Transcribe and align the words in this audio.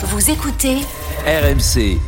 Vous 0.00 0.30
écoutez 0.30 0.76
RMC. 1.26 1.98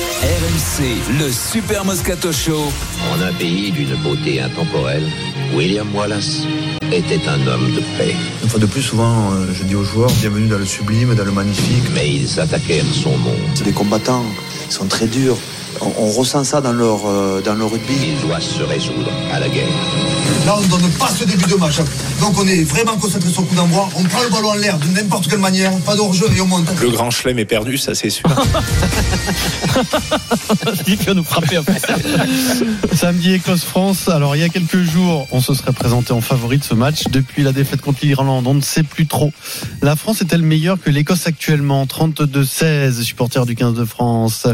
RMC, 0.00 0.82
le 1.20 1.30
Super 1.30 1.84
Moscato 1.84 2.32
Show. 2.32 2.64
En 3.12 3.20
un 3.20 3.32
pays 3.34 3.70
d'une 3.72 3.94
beauté 3.96 4.40
intemporelle, 4.40 5.06
William 5.54 5.94
Wallace 5.94 6.46
était 6.90 7.28
un 7.28 7.46
homme 7.46 7.74
de 7.74 7.80
paix. 7.98 8.16
Une 8.42 8.48
fois 8.48 8.58
de 8.58 8.64
plus, 8.64 8.80
souvent, 8.80 9.32
euh, 9.32 9.52
je 9.52 9.64
dis 9.64 9.74
aux 9.74 9.84
joueurs, 9.84 10.10
bienvenue 10.22 10.48
dans 10.48 10.56
le 10.56 10.64
sublime, 10.64 11.14
dans 11.14 11.26
le 11.26 11.32
magnifique. 11.32 11.84
Mais 11.92 12.08
ils 12.08 12.40
attaquèrent 12.40 12.86
son 12.86 13.18
monde. 13.18 13.36
Des 13.62 13.72
combattants, 13.72 14.24
sont 14.70 14.86
très 14.86 15.08
durs. 15.08 15.36
On, 15.80 15.92
on 15.98 16.10
ressent 16.10 16.44
ça 16.44 16.60
dans 16.60 16.72
leur, 16.72 17.06
euh, 17.06 17.40
dans 17.40 17.54
leur 17.54 17.70
rugby. 17.70 17.94
Il 18.08 18.20
doit 18.26 18.40
se 18.40 18.62
résoudre 18.62 19.10
à 19.32 19.40
la 19.40 19.48
guerre. 19.48 19.68
Là, 20.46 20.56
on 20.58 20.62
ne 20.62 20.66
donne 20.66 20.90
pas 20.98 21.08
ce 21.08 21.24
début 21.24 21.44
de 21.48 21.54
match. 21.54 21.76
Donc, 22.20 22.38
on 22.38 22.46
est 22.46 22.64
vraiment 22.64 22.96
concentré 22.96 23.30
sur 23.30 23.42
le 23.42 23.48
coup 23.48 23.54
d'envoi. 23.54 23.88
On 23.96 24.02
prend 24.02 24.22
le 24.22 24.28
ballon 24.28 24.50
en 24.50 24.54
l'air 24.54 24.76
de 24.78 24.86
n'importe 24.88 25.28
quelle 25.28 25.38
manière. 25.38 25.72
Pas 25.80 25.94
de 25.94 26.00
hors-jeu 26.00 26.26
et 26.36 26.40
on 26.40 26.46
monte. 26.46 26.68
Le 26.80 26.90
grand 26.90 27.10
chelem 27.10 27.38
est 27.38 27.44
perdu, 27.44 27.78
ça 27.78 27.94
c'est 27.94 28.10
sûr. 28.10 28.28
Il 30.86 30.96
va 30.96 31.14
nous 31.14 31.24
frapper 31.24 31.56
après. 31.56 31.80
Samedi 32.94 33.34
Écosse-France. 33.34 34.08
Alors, 34.08 34.36
il 34.36 34.40
y 34.40 34.44
a 34.44 34.48
quelques 34.48 34.82
jours, 34.82 35.26
on 35.30 35.40
se 35.40 35.54
serait 35.54 35.72
présenté 35.72 36.12
en 36.12 36.20
favori 36.20 36.58
de 36.58 36.64
ce 36.64 36.74
match. 36.74 37.04
Depuis 37.10 37.42
la 37.42 37.52
défaite 37.52 37.80
contre 37.80 38.00
l'Irlande, 38.02 38.46
on 38.46 38.54
ne 38.54 38.60
sait 38.60 38.82
plus 38.82 39.06
trop. 39.06 39.32
La 39.80 39.96
France 39.96 40.22
est-elle 40.22 40.42
meilleure 40.42 40.80
que 40.80 40.90
l'Écosse 40.90 41.26
actuellement? 41.26 41.84
32-16, 41.84 43.02
supporters 43.02 43.46
du 43.46 43.54
15 43.54 43.74
de 43.74 43.84
France. 43.84 44.46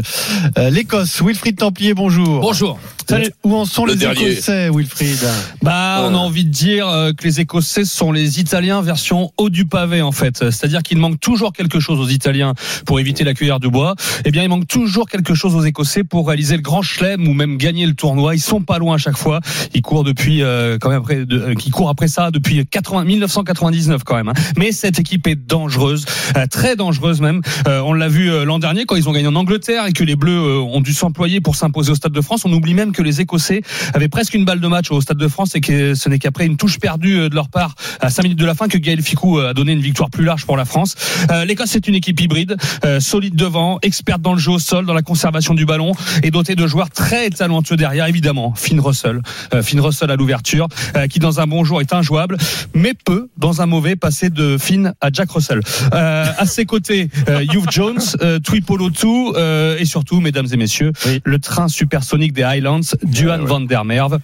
Euh, 0.57 0.69
L'Écosse, 0.69 1.08
Wilfried 1.21 1.57
Templier, 1.57 1.93
bonjour. 1.93 2.39
Bonjour. 2.39 2.79
Salut. 3.09 3.31
Où 3.43 3.55
en 3.55 3.65
sont 3.65 3.85
Le 3.85 3.93
les 3.93 3.97
dernier. 3.99 4.31
Écossais, 4.31 4.69
Wilfried 4.69 5.17
Bah, 5.63 6.01
on 6.03 6.13
a 6.13 6.17
envie 6.17 6.45
de 6.45 6.49
dire 6.51 6.87
euh, 6.87 7.11
que 7.11 7.23
les 7.23 7.39
Écossais 7.39 7.85
sont 7.85 8.11
les 8.11 8.39
Italiens 8.39 8.81
version 8.81 9.31
haut 9.37 9.49
du 9.49 9.65
pavé 9.65 10.01
en 10.01 10.11
fait. 10.11 10.37
C'est-à-dire 10.51 10.83
qu'il 10.83 10.99
manque 10.99 11.19
toujours 11.19 11.51
quelque 11.53 11.79
chose 11.79 11.99
aux 11.99 12.07
Italiens 12.09 12.53
pour 12.85 12.99
éviter 12.99 13.23
la 13.23 13.33
cuillère 13.33 13.59
de 13.59 13.67
bois. 13.67 13.95
Eh 14.25 14.31
bien, 14.31 14.43
il 14.43 14.49
manque 14.49 14.67
toujours 14.67 15.07
quelque 15.09 15.33
chose 15.33 15.55
aux 15.55 15.63
Écossais 15.63 16.03
pour 16.03 16.27
réaliser 16.27 16.55
le 16.55 16.61
grand 16.61 16.81
chelem 16.83 17.27
ou 17.27 17.33
même 17.33 17.57
gagner 17.57 17.85
le 17.87 17.93
tournoi. 17.95 18.35
Ils 18.35 18.39
sont 18.41 18.61
pas 18.61 18.77
loin 18.77 18.95
à 18.95 18.97
chaque 18.99 19.17
fois. 19.17 19.39
Ils 19.73 19.81
courent 19.81 20.03
depuis 20.03 20.43
euh, 20.43 20.77
quand 20.79 20.89
même 20.89 20.99
après, 20.99 21.25
de, 21.25 21.39
euh, 21.39 21.53
qui 21.55 21.71
courent 21.71 21.89
après 21.89 22.07
ça 22.07 22.29
depuis 22.31 22.65
80, 22.65 23.05
1999 23.05 24.03
quand 24.03 24.15
même. 24.15 24.29
hein. 24.29 24.33
Mais 24.57 24.71
cette 24.71 24.99
équipe 24.99 25.25
est 25.27 25.35
dangereuse, 25.35 26.05
euh, 26.37 26.45
très 26.45 26.75
dangereuse 26.75 27.21
même. 27.21 27.41
Euh, 27.67 27.81
on 27.81 27.93
l'a 27.93 28.07
vu 28.07 28.31
euh, 28.31 28.45
l'an 28.45 28.59
dernier 28.59 28.85
quand 28.85 28.95
ils 28.95 29.09
ont 29.09 29.13
gagné 29.13 29.27
en 29.27 29.35
Angleterre 29.35 29.87
et 29.87 29.93
que 29.93 30.03
les 30.03 30.15
Bleus 30.15 30.31
euh, 30.31 30.59
ont 30.59 30.81
dû 30.81 30.93
s'employer 30.93 31.41
pour 31.41 31.55
s'imposer 31.55 31.91
au 31.91 31.95
Stade 31.95 32.11
de 32.11 32.21
France. 32.21 32.43
On 32.45 32.53
oublie 32.53 32.73
même 32.73 32.91
que 32.91 32.98
les 33.01 33.21
Écossais 33.21 33.61
avaient 33.93 34.07
presque 34.07 34.33
une 34.33 34.45
balle 34.45 34.59
de 34.59 34.67
match 34.67 34.91
au 34.91 35.01
Stade 35.01 35.17
de 35.17 35.27
France 35.27 35.55
et 35.55 35.61
que 35.61 35.95
ce 35.95 36.09
n'est 36.09 36.19
qu'après 36.19 36.45
une 36.45 36.57
touche 36.57 36.79
perdue 36.79 37.19
euh, 37.19 37.29
de 37.29 37.35
leur 37.35 37.49
part 37.49 37.75
à 37.99 38.09
5 38.09 38.23
minutes 38.23 38.39
de 38.39 38.45
la 38.45 38.55
fin 38.55 38.67
que 38.67 38.77
Gaël 38.77 39.01
Ficou 39.01 39.39
euh, 39.39 39.49
a 39.49 39.53
donné 39.53 39.73
une 39.73 39.81
victoire 39.81 40.09
plus 40.09 40.23
large 40.23 40.45
pour 40.45 40.57
la 40.57 40.65
France. 40.65 40.95
Euh, 41.31 41.45
L'Écosse 41.45 41.69
c'est 41.71 41.87
une 41.87 41.95
équipe 41.95 42.19
hybride, 42.19 42.57
euh, 42.85 42.99
solide 42.99 43.35
devant, 43.35 43.79
experte 43.81 44.21
dans 44.21 44.33
le 44.33 44.39
jeu 44.39 44.51
au 44.51 44.59
sol, 44.59 44.85
dans 44.85 44.93
la 44.93 45.01
conservation 45.01 45.53
du 45.53 45.65
ballon 45.65 45.93
et 46.23 46.31
dotée 46.31 46.55
de 46.55 46.67
joueurs 46.67 46.89
très 46.89 47.29
talentueux 47.29 47.77
derrière 47.77 48.07
évidemment. 48.07 48.53
Finn 48.55 48.79
Russell, 48.79 49.21
euh, 49.53 49.61
Finn 49.61 49.79
Russell 49.79 50.11
à 50.11 50.15
l'ouverture, 50.15 50.67
qui 51.09 51.19
dans 51.19 51.39
un 51.39 51.47
bon 51.47 51.63
jour 51.63 51.81
est 51.81 51.93
injouable, 51.93 52.37
mais 52.73 52.93
peut 52.93 53.29
dans 53.37 53.61
un 53.61 53.65
mauvais 53.65 53.95
passer 53.95 54.29
de 54.29 54.57
Finn 54.57 54.93
à 55.01 55.09
Jack 55.11 55.31
Russell. 55.31 55.61
À 55.91 56.45
ses 56.45 56.65
côtés, 56.65 57.09
Hugh 57.27 57.69
Jones, 57.69 58.01
Twipolo 58.43 58.89
2 58.89 59.07
euh, 59.35 59.77
et 59.77 59.85
surtout, 59.85 60.19
mesdames 60.19 60.47
et 60.51 60.57
messieurs, 60.57 60.91
le 61.23 61.39
train 61.39 61.67
supersonique 61.67 62.33
des 62.33 62.43
Highlands, 62.43 62.78
Duan 63.03 63.45
van 63.45 63.61
der 63.61 63.83
Merwe. 63.83 64.19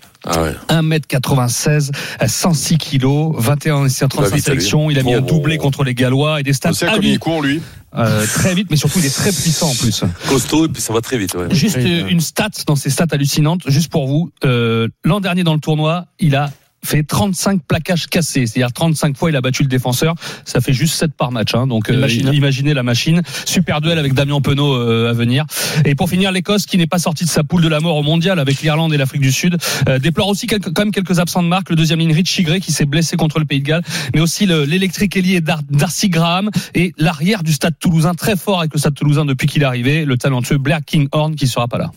1m96, 0.70 1.92
euh, 2.22 2.28
106 2.28 2.78
kilos, 2.78 3.36
21 3.38 3.86
essais 3.86 4.06
en 4.06 4.08
35 4.08 4.36
vite, 4.36 4.45
sélections. 4.45 4.89
Il 4.89 5.00
a 5.00 5.03
mis 5.03 5.14
un 5.14 5.22
doublé 5.22 5.58
contre 5.58 5.84
les 5.84 5.94
Gallois 5.94 6.39
et 6.39 6.44
des 6.44 6.53
stats 6.53 6.72
à 6.81 6.95
comme 6.95 7.03
il 7.03 7.20
court 7.20 7.42
lui. 7.42 7.62
Euh, 7.97 8.25
très 8.25 8.53
vite, 8.53 8.67
mais 8.70 8.75
surtout 8.75 9.00
il 9.00 9.06
est 9.06 9.16
très 9.16 9.31
puissant 9.31 9.70
en 9.70 9.75
plus. 9.75 10.03
costaud 10.28 10.66
et 10.66 10.70
puis 10.70 10.81
ça 10.81 10.92
va 10.92 11.00
très 11.00 11.17
vite. 11.17 11.34
Ouais. 11.34 11.47
Juste 11.52 11.78
euh, 11.78 12.08
une 12.08 12.20
stat 12.20 12.50
dans 12.67 12.75
ces 12.75 12.89
stats 12.89 13.08
hallucinantes, 13.12 13.62
juste 13.67 13.89
pour 13.89 14.08
vous. 14.08 14.31
Euh, 14.44 14.90
L'an 15.06 15.22
dernier 15.22 15.44
dans 15.44 15.53
le 15.53 15.62
tournoi, 15.62 16.06
il 16.19 16.35
a 16.35 16.52
fait 16.85 17.03
35 17.03 17.62
plaquages 17.68 18.07
cassés, 18.07 18.46
c'est-à-dire 18.47 18.72
35 18.72 19.18
fois 19.18 19.29
il 19.29 19.35
a 19.35 19.41
battu 19.41 19.63
le 19.63 19.68
défenseur. 19.69 20.16
Ça 20.46 20.62
fait 20.62 20.73
juste 20.73 20.96
7 20.96 21.13
par 21.13 21.31
match, 21.31 21.53
hein. 21.56 21.68
donc 21.68 21.90
euh, 21.90 22.00
machine. 22.00 22.29
imaginez 22.34 22.73
la 22.73 22.84
machine. 22.84 23.22
Super 23.46 23.81
duel 23.81 23.97
avec 24.00 24.13
Damien 24.13 24.41
Penaud 24.41 24.73
euh, 24.75 25.09
à 25.09 25.13
venir. 25.13 25.46
Et 25.85 25.96
pour 25.96 26.09
finir, 26.09 26.31
l'Écosse 26.31 26.66
qui 26.66 26.78
n'est 26.78 26.88
pas 26.88 27.00
sortie 27.00 27.25
de 27.25 27.29
sa 27.29 27.44
poule 27.44 27.62
de 27.62 27.68
la 27.68 27.79
mort 27.79 27.97
au 27.97 28.03
mondial 28.03 28.40
avec 28.40 28.62
l'Irlande 28.62 28.94
et 28.94 28.97
l'Afrique 28.97 29.22
du 29.22 29.31
Sud, 29.31 29.57
euh, 29.90 30.00
déplore 30.00 30.28
aussi 30.29 30.47
quelques, 30.47 30.72
quand 30.73 30.84
même 30.84 30.91
quelques 30.91 31.19
absents 31.19 31.44
de 31.44 31.47
marque. 31.47 31.69
Le 31.69 31.75
deuxième 31.75 32.00
ligne 32.00 32.13
Rich 32.13 32.41
Gray 32.44 32.59
qui 32.62 32.72
s'est 32.72 32.85
blessé 32.85 33.17
contre 33.17 33.40
le 33.40 33.46
Pays 33.46 33.59
de 33.62 33.66
Galles, 33.66 33.84
mais 34.13 34.22
aussi 34.22 34.46
le- 34.46 34.63
l'électrique 34.66 35.16
ailier 35.17 35.41
Dar- 35.41 35.62
Darcy 35.69 36.09
Graham 36.09 36.50
et 36.73 36.94
l'arrière 36.97 37.44
du 37.44 37.53
Stade 37.53 37.75
Toulousain 37.79 38.13
très 38.13 38.35
fort 38.35 38.59
avec 38.59 38.73
le 38.73 38.79
Stade 38.79 38.94
Toulousain 38.96 39.25
depuis 39.25 39.47
qu'il 39.47 39.62
est 39.63 39.66
arrivé, 39.66 40.06
le 40.06 40.17
talentueux 40.17 40.57
Blair 40.57 40.79
Kinghorn 40.85 41.35
qui 41.35 41.47
sera 41.47 41.67
pas 41.67 41.78
là. 41.78 41.91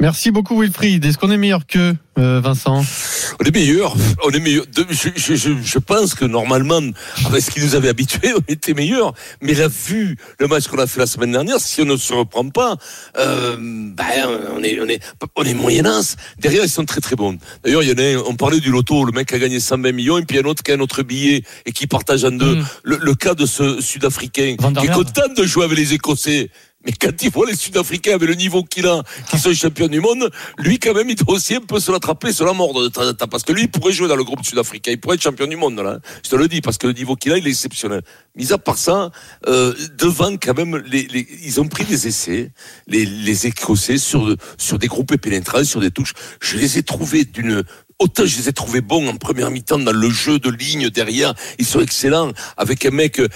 Merci 0.00 0.30
beaucoup, 0.30 0.60
Wilfried. 0.60 1.04
Est-ce 1.04 1.16
qu'on 1.18 1.30
est 1.30 1.36
meilleur 1.36 1.66
que 1.66 1.94
Vincent? 2.16 2.84
On 3.40 3.44
est 3.44 3.54
meilleur. 3.54 3.94
On 4.26 4.30
est 4.32 4.40
meilleur. 4.40 4.64
Je, 4.90 5.08
je, 5.16 5.34
je, 5.34 5.50
je 5.62 5.78
pense 5.78 6.14
que 6.14 6.24
normalement, 6.24 6.80
avec 7.26 7.42
ce 7.42 7.50
qui 7.50 7.60
nous 7.60 7.74
avait 7.74 7.88
habitués, 7.88 8.32
on 8.36 8.42
était 8.52 8.74
meilleur. 8.74 9.14
Mais 9.40 9.54
la 9.54 9.68
vue, 9.68 10.16
le 10.38 10.48
match 10.48 10.68
qu'on 10.68 10.78
a 10.78 10.86
fait 10.86 11.00
la 11.00 11.06
semaine 11.06 11.32
dernière, 11.32 11.60
si 11.60 11.82
on 11.82 11.84
ne 11.84 11.96
se 11.96 12.12
reprend 12.12 12.48
pas, 12.48 12.76
euh, 13.18 13.56
ben, 13.58 14.28
on 14.54 14.62
est, 14.62 14.80
on 14.80 14.88
est, 14.88 15.00
on 15.36 15.44
est 15.44 15.54
moyennasse. 15.54 16.16
Derrière, 16.38 16.64
ils 16.64 16.70
sont 16.70 16.84
très 16.84 17.00
très 17.00 17.16
bons. 17.16 17.38
D'ailleurs, 17.64 17.82
il 17.82 17.88
y 17.88 17.92
en 17.92 17.98
a, 17.98 18.18
un, 18.20 18.24
on 18.26 18.34
parlait 18.34 18.60
du 18.60 18.70
loto, 18.70 19.04
le 19.04 19.12
mec 19.12 19.32
a 19.32 19.38
gagné 19.38 19.60
120 19.60 19.92
millions, 19.92 20.18
et 20.18 20.24
puis 20.24 20.38
un 20.38 20.44
autre 20.44 20.62
qui 20.62 20.72
a 20.72 20.74
un 20.74 20.80
autre 20.80 21.02
billet 21.02 21.42
et 21.66 21.72
qui 21.72 21.86
partage 21.86 22.24
en 22.24 22.30
deux. 22.30 22.56
Mm. 22.56 22.66
Le, 22.84 22.96
le 23.00 23.14
cas 23.14 23.34
de 23.34 23.46
ce 23.46 23.80
Sud-Africain 23.80 24.56
qui 24.56 24.86
est 24.86 24.92
content 24.92 25.28
de 25.36 25.44
jouer 25.44 25.64
avec 25.64 25.78
les 25.78 25.94
Écossais. 25.94 26.50
Mais 26.84 26.92
quand 26.92 27.22
il 27.22 27.30
voit 27.30 27.46
les 27.46 27.56
Sud-Africains 27.56 28.14
avec 28.14 28.28
le 28.28 28.34
niveau 28.34 28.64
qu'il 28.64 28.86
a, 28.86 29.02
qui 29.30 29.38
sont 29.38 29.52
champions 29.54 29.86
du 29.88 30.00
monde, 30.00 30.30
lui 30.58 30.78
quand 30.78 30.94
même, 30.94 31.08
il 31.08 31.14
doit 31.16 31.34
aussi 31.36 31.54
un 31.54 31.60
peu 31.60 31.78
se 31.78 31.92
l'attraper, 31.92 32.32
se 32.32 32.42
la 32.42 32.52
mordre 32.52 32.82
de 32.82 32.88
temps 32.88 33.06
en 33.08 33.14
temps. 33.14 33.28
Parce 33.28 33.44
que 33.44 33.52
lui, 33.52 33.62
il 33.62 33.70
pourrait 33.70 33.92
jouer 33.92 34.08
dans 34.08 34.16
le 34.16 34.24
groupe 34.24 34.44
sud-africain, 34.44 34.90
il 34.92 35.00
pourrait 35.00 35.14
être 35.16 35.22
champion 35.22 35.46
du 35.46 35.56
monde 35.56 35.78
là. 35.78 36.00
Je 36.24 36.30
te 36.30 36.36
le 36.36 36.48
dis, 36.48 36.60
parce 36.60 36.78
que 36.78 36.86
le 36.88 36.92
niveau 36.92 37.14
qu'il 37.16 37.32
a, 37.32 37.38
il 37.38 37.46
est 37.46 37.50
exceptionnel. 37.50 38.02
Mis 38.34 38.52
à 38.52 38.58
part 38.58 38.78
ça, 38.78 39.10
euh, 39.46 39.74
devant 39.98 40.32
quand 40.36 40.56
même, 40.56 40.76
les, 40.86 41.06
les- 41.06 41.28
ils 41.44 41.60
ont 41.60 41.68
pris 41.68 41.84
des 41.84 42.08
essais, 42.08 42.50
les, 42.86 43.04
les 43.04 43.46
Écossais 43.46 43.98
sur 43.98 44.34
sur 44.58 44.78
des 44.78 44.88
groupes 44.88 45.16
pénétrants, 45.16 45.64
sur 45.64 45.80
des 45.80 45.90
touches. 45.90 46.14
Je 46.40 46.56
les 46.56 46.78
ai 46.78 46.82
trouvés 46.82 47.24
d'une 47.24 47.62
Autant 48.02 48.24
je 48.26 48.36
les 48.36 48.48
ai 48.48 48.52
trouvés 48.52 48.80
bons 48.80 49.08
en 49.08 49.16
première 49.16 49.50
mi-temps 49.50 49.78
dans 49.78 49.92
le 49.92 50.10
jeu 50.10 50.38
de 50.40 50.50
ligne 50.50 50.90
derrière, 50.90 51.34
ils 51.58 51.64
sont 51.66 51.80
excellents. 51.80 52.32
Avec 52.56 52.84
un 52.84 52.90
mec, 52.90 53.20
euh, 53.20 53.28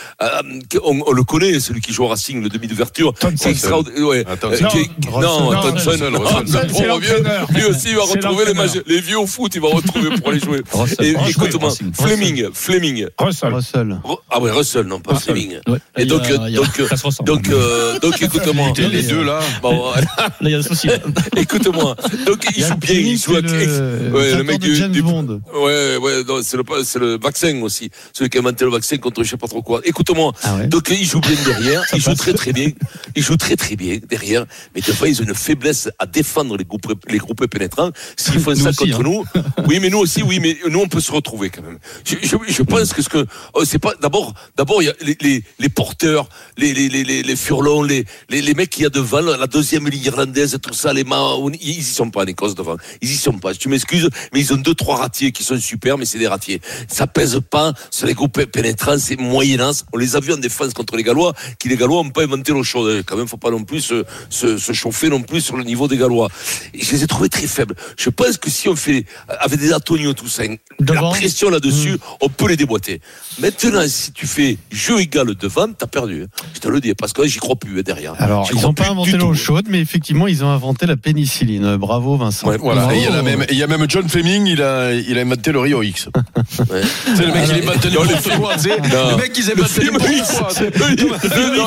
on, 0.82 1.02
on 1.06 1.12
le 1.12 1.22
connaît, 1.22 1.60
celui 1.60 1.80
qui 1.80 1.92
joue 1.92 2.02
au 2.04 2.08
Racing, 2.08 2.42
le 2.42 2.48
demi 2.48 2.66
d'ouverture. 2.66 3.12
C'est 3.36 3.50
extraordinaire. 3.50 4.04
Ouais. 4.06 4.24
Attends, 4.28 4.50
Euh, 4.50 4.58
non, 4.60 4.68
qui- 4.70 4.90
non, 5.10 5.20
non, 5.20 5.50
l'entraîneur. 5.52 7.46
lui 7.54 7.64
aussi 7.64 7.88
il 7.90 7.96
va 7.96 8.02
retrouver 8.02 8.44
les, 8.46 8.52
l'entraîneur. 8.54 8.54
magi- 8.66 8.82
les 8.86 9.00
vieux 9.00 9.18
au 9.18 9.26
foot, 9.26 9.52
il 9.54 9.60
va 9.60 9.68
retrouver 9.68 10.10
pour 10.18 10.30
aller 10.30 10.40
jouer. 10.40 10.62
Russell. 10.72 11.06
Et 11.06 11.30
écoute-moi. 11.30 11.72
Fleming, 11.94 12.46
Fleming. 12.52 13.06
Russell. 13.18 13.52
Russell. 13.54 14.00
Ru- 14.02 14.16
Ah 14.30 14.40
ouais, 14.40 14.50
Russell, 14.50 14.86
non, 14.86 15.00
pas 15.00 15.14
Fleming. 15.16 15.58
Ouais. 15.68 15.78
Et 15.96 16.06
donc, 16.06 16.22
a- 16.22 16.30
euh, 16.32 16.38
a- 16.46 16.50
donc, 16.50 16.80
euh, 16.80 16.88
donc, 17.22 17.50
euh, 17.50 18.00
écoute-moi. 18.26 18.72
Les 18.90 19.02
deux 19.02 19.22
là. 19.24 19.40
Bon, 19.62 19.76
voilà. 19.76 20.06
Là, 20.18 20.30
il 20.40 20.50
y 20.50 20.54
a 20.54 20.58
un 20.58 20.62
souci. 20.62 20.88
écoute-moi. 21.36 21.96
Donc, 22.26 22.44
il 22.56 22.64
joue 22.64 22.74
bien, 22.76 22.94
il 22.94 23.18
joue 23.18 23.36
avec, 23.36 23.50
le, 23.50 24.10
ouais, 24.12 24.30
mec 24.58 24.62
de 24.62 24.74
du, 24.74 24.76
James 24.76 24.92
du- 24.92 25.02
Bond. 25.02 25.40
Ouais, 25.54 25.96
ouais, 25.96 26.22
c'est 26.42 26.56
le, 26.56 26.64
c'est 26.84 26.98
le 26.98 27.18
vaccin 27.18 27.60
aussi. 27.62 27.90
Celui 28.12 28.30
qui 28.30 28.38
a 28.38 28.40
inventé 28.40 28.64
le 28.64 28.70
vaccin 28.70 28.96
contre 28.98 29.22
je 29.22 29.30
sais 29.30 29.36
pas 29.36 29.48
trop 29.48 29.62
quoi. 29.62 29.80
Écoute-moi. 29.84 30.32
Ah 30.42 30.56
ouais. 30.56 30.66
Donc, 30.66 30.88
il 30.90 31.04
joue 31.04 31.20
bien 31.20 31.36
derrière. 31.44 31.82
il 31.94 32.00
joue 32.00 32.14
très 32.14 32.32
très 32.32 32.52
bien. 32.52 32.70
Il 33.14 33.22
joue 33.22 33.36
très 33.36 33.56
très 33.56 33.76
bien 33.76 33.98
derrière. 34.08 34.46
Mais 34.74 34.80
des 34.80 34.92
fois, 34.92 35.08
ils 35.08 35.20
ont 35.20 35.24
une 35.24 35.34
faiblesse 35.34 35.88
à 35.98 36.06
défendre 36.06 36.56
les 36.56 36.64
groupes, 36.64 36.92
les 37.08 37.18
groupes 37.18 37.46
pénétrants. 37.46 37.90
S'ils 38.16 38.40
font 38.40 38.50
Nous 38.56 38.56
ça 38.62 38.70
aussi, 38.70 38.90
contre 38.90 39.02
nous. 39.02 39.24
Oui, 39.66 39.78
mais 39.80 39.90
nous 39.90 39.98
aussi, 39.98 40.22
oui, 40.22 40.38
mais 40.40 40.56
nous, 40.68 40.80
on 40.80 40.88
peut 40.88 41.00
se 41.00 41.12
retrouver 41.12 41.50
quand 41.50 41.62
même. 41.62 41.78
Je, 42.04 42.16
je, 42.22 42.36
je 42.48 42.62
pense 42.62 42.92
que 42.92 43.02
ce 43.02 43.08
que, 43.08 43.26
oh, 43.54 43.64
c'est 43.64 43.78
pas, 43.78 43.94
d'abord, 44.00 44.34
d'abord, 44.56 44.82
il 44.82 44.86
y 44.86 44.88
a 44.88 44.94
les, 45.02 45.16
les, 45.20 45.44
les 45.58 45.68
porteurs, 45.68 46.28
les, 46.56 46.72
les, 46.72 46.88
les, 46.88 47.04
les, 47.04 47.22
les 47.22 47.36
furlons, 47.36 47.82
les, 47.82 48.04
les, 48.30 48.42
les 48.42 48.54
mecs 48.54 48.70
qu'il 48.70 48.84
y 48.84 48.86
a 48.86 48.90
devant, 48.90 49.20
la 49.20 49.46
deuxième 49.46 49.88
ligne 49.88 50.04
irlandaise, 50.04 50.56
tout 50.62 50.72
ça, 50.74 50.92
les 50.92 51.04
Mahoney, 51.04 51.58
ils 51.60 51.78
y 51.78 51.82
sont 51.82 52.10
pas 52.10 52.22
en 52.22 52.26
Écosse 52.26 52.54
devant. 52.54 52.76
Ils 53.02 53.10
y 53.10 53.16
sont 53.16 53.38
pas. 53.38 53.54
Tu 53.54 53.68
m'excuses, 53.68 54.08
mais 54.32 54.40
ils 54.40 54.45
ont 54.52 54.56
deux, 54.56 54.74
trois 54.74 54.96
ratiers 54.96 55.32
qui 55.32 55.42
sont 55.44 55.58
super, 55.58 55.98
mais 55.98 56.04
c'est 56.04 56.18
des 56.18 56.28
ratiers. 56.28 56.60
Ça 56.88 57.06
pèse 57.06 57.40
pas 57.50 57.72
sur 57.90 58.06
les 58.06 58.14
groupes 58.14 58.42
pénétrants, 58.44 58.98
c'est 58.98 59.18
moyennance. 59.18 59.84
On 59.92 59.98
les 59.98 60.16
a 60.16 60.20
vus 60.20 60.32
en 60.32 60.36
défense 60.38 60.72
contre 60.74 60.96
les 60.96 61.02
Gallois, 61.02 61.32
qui 61.58 61.68
les 61.68 61.76
Gallois 61.76 62.02
n'ont 62.02 62.10
pas 62.10 62.22
inventé 62.24 62.52
l'eau 62.52 62.62
chaude. 62.62 63.02
Quand 63.06 63.16
même, 63.16 63.26
faut 63.28 63.36
pas 63.36 63.50
non 63.50 63.64
plus 63.64 63.80
se, 63.80 64.04
se, 64.30 64.58
se 64.58 64.72
chauffer 64.72 65.08
non 65.08 65.22
plus 65.22 65.40
sur 65.40 65.56
le 65.56 65.64
niveau 65.64 65.88
des 65.88 65.96
Gallois. 65.96 66.28
Et 66.74 66.82
je 66.82 66.92
les 66.92 67.04
ai 67.04 67.06
trouvés 67.06 67.28
très 67.28 67.46
faibles. 67.46 67.74
Je 67.96 68.10
pense 68.10 68.36
que 68.38 68.50
si 68.50 68.68
on 68.68 68.76
fait, 68.76 69.04
avec 69.40 69.58
des 69.60 69.72
Antonio 69.72 70.12
Toussaint, 70.12 70.56
la 70.80 71.00
pression 71.10 71.50
là-dessus, 71.50 71.98
on 72.20 72.28
peut 72.28 72.48
les 72.48 72.56
déboîter. 72.56 73.00
Maintenant, 73.38 73.84
si 73.86 74.12
tu 74.12 74.26
fais 74.26 74.56
jeu 74.70 75.00
égal 75.00 75.34
devant, 75.34 75.72
t'as 75.72 75.86
perdu. 75.86 76.22
hein. 76.24 76.42
Je 76.54 76.60
te 76.60 76.68
le 76.68 76.80
dis, 76.80 76.94
parce 76.94 77.12
que 77.12 77.26
j'y 77.26 77.38
crois 77.38 77.56
plus 77.56 77.78
hein, 77.78 77.82
derrière. 77.84 78.14
Alors, 78.18 78.48
ils 78.52 78.60
n'ont 78.60 78.72
pas 78.74 78.90
inventé 78.90 79.12
l'eau 79.12 79.34
chaude, 79.34 79.66
mais 79.68 79.80
effectivement, 79.80 80.26
ils 80.26 80.44
ont 80.44 80.48
inventé 80.50 80.86
la 80.86 80.96
pénicilline. 80.96 81.76
Bravo, 81.76 82.16
Vincent. 82.16 82.46
Ouais, 82.48 82.56
Voilà. 82.58 82.94
Il 82.94 83.02
y 83.02 83.06
a 83.06 83.10
la 83.10 83.22
même, 83.22 83.42
et 83.42 83.46
il 83.52 83.58
y 83.58 83.62
a 83.62 83.66
même 83.66 83.84
John 83.88 84.08
Fleming 84.08 84.35
Fleming, 84.36 84.46
il 84.52 84.62
a, 84.62 84.92
il 84.92 85.18
a 85.18 85.20
inventé 85.22 85.52
le 85.52 85.60
Rio 85.60 85.82
X. 85.82 86.08
C'est 86.48 87.26
le 87.26 87.32
mec, 87.32 87.48
il 87.50 87.68
inventé 87.68 87.88
n'importe 87.90 88.36
quoi, 88.38 88.54
tu 88.54 88.60
sais. 88.60 88.76
Non. 88.80 89.10
Le 89.10 89.16
mec, 89.16 89.32
ils 89.36 89.50
Le 89.54 89.64
film 89.64 89.96
n'importe 89.96 90.10
X, 90.12 90.30
quoi. 90.30 90.48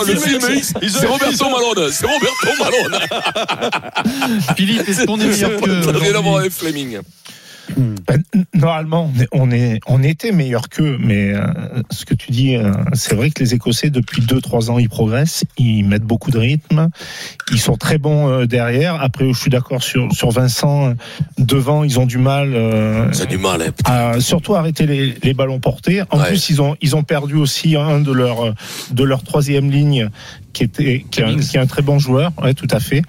le 0.07 0.15
film 0.15 0.41
c'est 0.89 1.05
Roberto 1.07 1.49
Malone, 1.49 1.91
c'est 1.91 2.05
Roberto 2.05 2.47
Malone. 2.59 2.99
Philippe, 4.55 4.87
est-ce 4.87 5.05
qu'on 5.05 5.19
est 5.19 5.25
meilleur 5.27 5.61
que 5.61 5.81
Ça 5.81 5.91
Ben, 7.77 8.21
normalement, 8.53 9.11
on, 9.31 9.51
est, 9.51 9.79
on, 9.87 10.01
était 10.03 10.31
meilleur 10.31 10.69
qu'eux, 10.69 10.97
mais 10.99 11.33
euh, 11.33 11.45
ce 11.91 12.05
que 12.05 12.13
tu 12.13 12.31
dis, 12.31 12.55
euh, 12.55 12.71
c'est 12.93 13.15
vrai 13.15 13.29
que 13.29 13.43
les 13.43 13.53
Écossais, 13.53 13.89
depuis 13.89 14.21
2-3 14.21 14.71
ans, 14.71 14.79
ils 14.79 14.89
progressent, 14.89 15.43
ils 15.57 15.83
mettent 15.83 16.03
beaucoup 16.03 16.31
de 16.31 16.37
rythme, 16.39 16.89
ils 17.51 17.59
sont 17.59 17.75
très 17.77 17.97
bons 17.97 18.27
euh, 18.29 18.45
derrière. 18.47 19.01
Après, 19.01 19.27
je 19.31 19.37
suis 19.39 19.49
d'accord 19.51 19.83
sur, 19.83 20.11
sur 20.13 20.31
Vincent, 20.31 20.93
devant, 21.37 21.83
ils 21.83 21.99
ont 21.99 22.05
du 22.05 22.17
mal. 22.17 22.53
Ça 23.13 23.23
a 23.23 23.25
du 23.25 23.37
mal, 23.37 23.61
hein. 23.61 23.71
à 23.85 24.19
surtout 24.19 24.55
arrêter 24.55 24.85
les, 24.85 25.15
les 25.23 25.33
ballons 25.33 25.59
portés. 25.59 26.01
En 26.09 26.19
Ouais. 26.19 26.27
plus, 26.27 26.49
ils 26.49 26.61
ont 26.61 26.75
ils 26.81 26.95
ont 26.95 27.03
perdu 27.03 27.35
aussi 27.35 27.75
un 27.77 28.01
de 28.01 28.11
leur 28.11 28.53
de 28.91 29.03
leur 29.03 29.23
troisième 29.23 29.71
ligne 29.71 30.09
qui 30.53 30.63
était 30.63 31.05
qui 31.11 31.21
est, 31.21 31.23
un, 31.23 31.37
qui 31.37 31.57
est 31.57 31.59
un 31.59 31.67
très 31.67 31.81
bon 31.81 31.99
joueur. 31.99 32.31
Ouais, 32.41 32.53
tout 32.53 32.67
à 32.71 32.79
fait. 32.79 33.01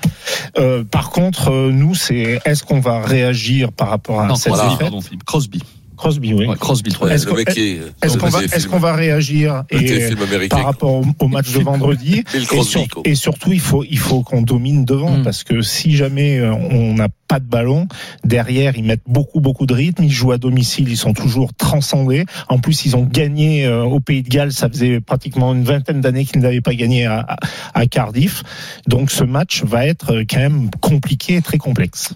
Euh, 0.59 0.85
par 0.85 1.11
contre, 1.11 1.51
euh, 1.51 1.71
nous, 1.73 1.95
c'est 1.95 2.41
est-ce 2.45 2.63
qu'on 2.65 2.81
va 2.81 3.01
réagir 3.01 3.73
par 3.73 3.89
rapport 3.89 4.21
à 4.21 4.27
Non, 4.27 4.35
cette 4.35 4.53
défaite 4.53 4.79
pardon, 4.81 5.01
Philippe. 5.01 5.25
Crosby. 5.25 5.63
Crosby, 5.97 6.33
oui. 6.33 6.47
Ouais, 6.47 6.57
Crosby, 6.57 6.91
Ouais. 7.03 7.13
Est-ce 7.13 7.27
qu'on- 7.27 7.37
mec 7.37 7.51
qui 7.51 7.61
est. 7.61 8.67
Qu'on 8.69 8.79
va 8.79 8.93
va 8.93 8.97
réagir 8.97 9.65
et 9.71 10.49
par 10.49 10.65
rapport 10.65 10.93
au, 10.93 11.05
au 11.19 11.29
match 11.29 11.53
de 11.53 11.61
vendredi 11.61 12.25
et, 12.35 12.45
Crosby, 12.47 12.71
sur- 12.71 12.87
et 13.05 13.15
surtout 13.15 13.53
il 13.53 13.61
faut 13.61 13.85
il 13.85 13.99
faut 13.99 14.23
qu'on 14.23 14.41
domine 14.41 14.87
devant 14.87 15.19
Mm. 15.19 15.25
parce 15.25 15.45
que 15.45 15.61
si 15.61 15.95
jamais 15.97 16.39
euh, 16.39 16.53
on 16.55 16.95
n'a 16.95 17.09
pas 17.31 17.39
de 17.39 17.47
ballon 17.47 17.87
derrière 18.25 18.73
ils 18.77 18.83
mettent 18.85 19.07
beaucoup 19.07 19.41
beaucoup 19.41 19.65
de 19.67 19.75
rythme 19.75 20.03
ils 20.03 20.11
jouent 20.19 20.33
à 20.33 20.39
domicile 20.39 20.89
ils 20.89 20.97
sont 20.97 21.13
toujours 21.15 21.51
transcendés 21.55 22.25
en 22.49 22.59
plus 22.59 22.85
ils 22.87 22.97
ont 22.97 23.05
gagné 23.21 23.67
euh, 23.67 23.85
au 23.85 24.01
Pays 24.01 24.23
de 24.25 24.29
Galles 24.29 24.53
ça 24.53 24.69
faisait 24.69 25.01
pratiquement 25.01 25.55
une 25.55 25.63
vingtaine 25.65 26.01
d'années 26.01 26.25
qu'ils 26.25 26.41
n'avaient 26.43 26.61
pas 26.61 26.75
gagné 26.75 27.07
à, 27.07 27.21
à- 27.21 27.37
à 27.75 27.87
Cardiff 27.87 28.43
donc 28.89 29.13
ce 29.13 29.23
match 29.23 29.63
va 29.65 29.87
être 29.87 30.13
euh, 30.13 30.25
quand 30.29 30.41
même 30.41 30.71
compliqué 30.81 31.37
et 31.37 31.43
très 31.43 31.59
complexe 31.59 32.15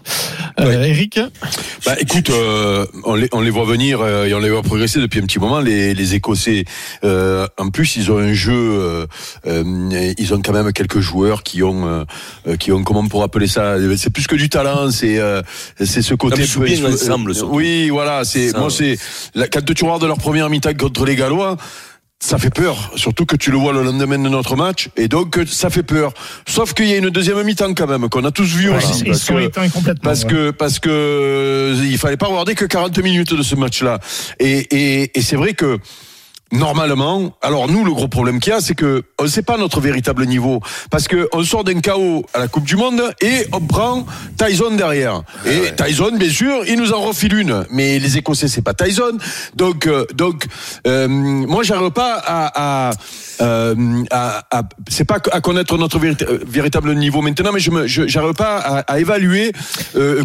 Euh, 0.60 0.82
Eric 0.84 1.18
Bah, 1.86 1.94
écoute, 2.00 2.30
euh, 2.30 2.86
on, 3.04 3.14
les, 3.14 3.28
on 3.32 3.40
les 3.40 3.50
voit 3.50 3.64
venir 3.64 4.00
euh, 4.00 4.26
et 4.26 4.34
on 4.34 4.38
les 4.40 4.50
voit 4.50 4.62
progresser 4.62 5.00
depuis 5.00 5.18
un 5.20 5.26
petit 5.26 5.40
moment. 5.40 5.60
Les, 5.60 5.94
les 5.94 6.14
Écossais, 6.14 6.64
euh, 7.02 7.46
en 7.58 7.70
plus, 7.70 7.96
ils 7.96 8.10
ont 8.12 8.18
un 8.18 8.32
jeu. 8.34 8.52
euh, 8.54 9.06
euh, 9.46 10.14
ils 10.16 10.32
ont 10.34 10.40
quand 10.44 10.52
même 10.52 10.72
quelques 10.72 11.00
joueurs 11.00 11.42
qui 11.42 11.62
ont, 11.62 12.06
qui 12.60 12.70
ont 12.72 12.82
comment 12.84 13.00
on 13.00 13.08
pourrait 13.08 13.24
appeler 13.30 13.48
ça? 13.48 13.76
C'est 13.96 14.10
plus 14.10 14.26
que 14.28 14.36
du 14.36 14.48
talent. 14.48 14.90
C'est, 14.92 15.03
euh, 15.18 15.42
c'est 15.82 16.02
ce 16.02 16.14
côté. 16.14 16.42
Euh, 16.42 16.92
ensemble, 16.92 17.32
oui, 17.50 17.88
voilà. 17.90 18.24
C'est 18.24 18.56
moi, 18.56 18.70
c'est 18.70 18.96
la- 19.34 19.48
quand 19.48 19.64
tu 19.74 19.84
regardes 19.84 20.04
leur 20.04 20.18
première 20.18 20.48
mi-temps 20.50 20.74
contre 20.74 21.04
les 21.04 21.16
Gallois. 21.16 21.56
Ça 22.20 22.38
fait 22.38 22.48
peur, 22.48 22.92
surtout 22.96 23.26
que 23.26 23.36
tu 23.36 23.50
le 23.50 23.58
vois 23.58 23.74
le 23.74 23.82
lendemain 23.82 24.16
de 24.18 24.30
notre 24.30 24.56
match, 24.56 24.88
et 24.96 25.08
donc 25.08 25.36
euh, 25.36 25.44
ça 25.46 25.68
fait 25.68 25.82
peur. 25.82 26.14
Sauf 26.48 26.72
qu'il 26.72 26.86
y 26.88 26.94
a 26.94 26.96
une 26.96 27.10
deuxième 27.10 27.42
mi-temps 27.42 27.74
quand 27.74 27.86
même 27.86 28.08
qu'on 28.08 28.24
a 28.24 28.30
tous 28.30 28.44
vu 28.54 28.70
aussi. 28.70 29.00
ils 29.00 29.04
parce 29.10 29.20
sont 29.24 29.34
que- 29.34 29.40
éteints 29.40 29.68
complètement 29.68 30.00
parce 30.02 30.22
ouais. 30.24 30.30
que 30.30 30.50
parce 30.50 30.78
que 30.78 30.88
euh, 30.88 31.76
il 31.84 31.98
fallait 31.98 32.16
pas 32.16 32.26
regarder 32.28 32.54
que 32.54 32.64
40 32.64 32.96
minutes 33.00 33.34
de 33.34 33.42
ce 33.42 33.56
match-là. 33.56 33.98
Et, 34.40 34.58
et, 35.02 35.18
et 35.18 35.22
c'est 35.22 35.36
vrai 35.36 35.52
que 35.52 35.78
normalement, 36.54 37.36
alors 37.42 37.68
nous 37.68 37.84
le 37.84 37.92
gros 37.92 38.08
problème 38.08 38.40
qu'il 38.40 38.52
y 38.52 38.56
a, 38.56 38.60
c'est 38.60 38.74
que 38.74 39.02
on 39.18 39.26
sait 39.26 39.42
pas 39.42 39.56
notre 39.58 39.80
véritable 39.80 40.24
niveau 40.26 40.60
parce 40.90 41.08
que 41.08 41.28
on 41.32 41.42
sort 41.44 41.64
d'un 41.64 41.80
chaos 41.80 42.24
à 42.32 42.38
la 42.38 42.48
Coupe 42.48 42.64
du 42.64 42.76
Monde 42.76 43.02
et 43.20 43.46
on 43.52 43.60
prend 43.60 44.06
Tyson 44.38 44.72
derrière. 44.76 45.22
Et 45.46 45.74
Tyson, 45.76 46.12
bien 46.16 46.30
sûr, 46.30 46.62
il 46.66 46.78
nous 46.78 46.92
en 46.92 47.00
refile 47.00 47.34
une, 47.34 47.64
mais 47.70 47.98
les 47.98 48.16
Écossais 48.18 48.48
c'est 48.48 48.62
pas 48.62 48.74
Tyson. 48.74 49.18
Donc 49.56 49.86
euh, 49.86 50.06
donc 50.14 50.46
euh, 50.86 51.08
moi 51.08 51.62
j'arrive 51.64 51.90
pas 51.90 52.14
à, 52.24 52.88
à 52.88 52.90
euh, 53.40 53.74
à, 54.10 54.44
à- 54.50 54.62
c'est 54.88 55.04
pas 55.04 55.18
à 55.32 55.40
connaître 55.40 55.76
notre 55.76 55.98
vérit- 55.98 56.16
véritable 56.46 56.94
niveau 56.94 57.20
maintenant, 57.20 57.50
mais 57.52 57.60
je 57.60 57.70
me, 57.72 57.86
j'arrive 57.86 58.34
pas 58.34 58.58
à, 58.86 58.98
évaluer 59.00 59.52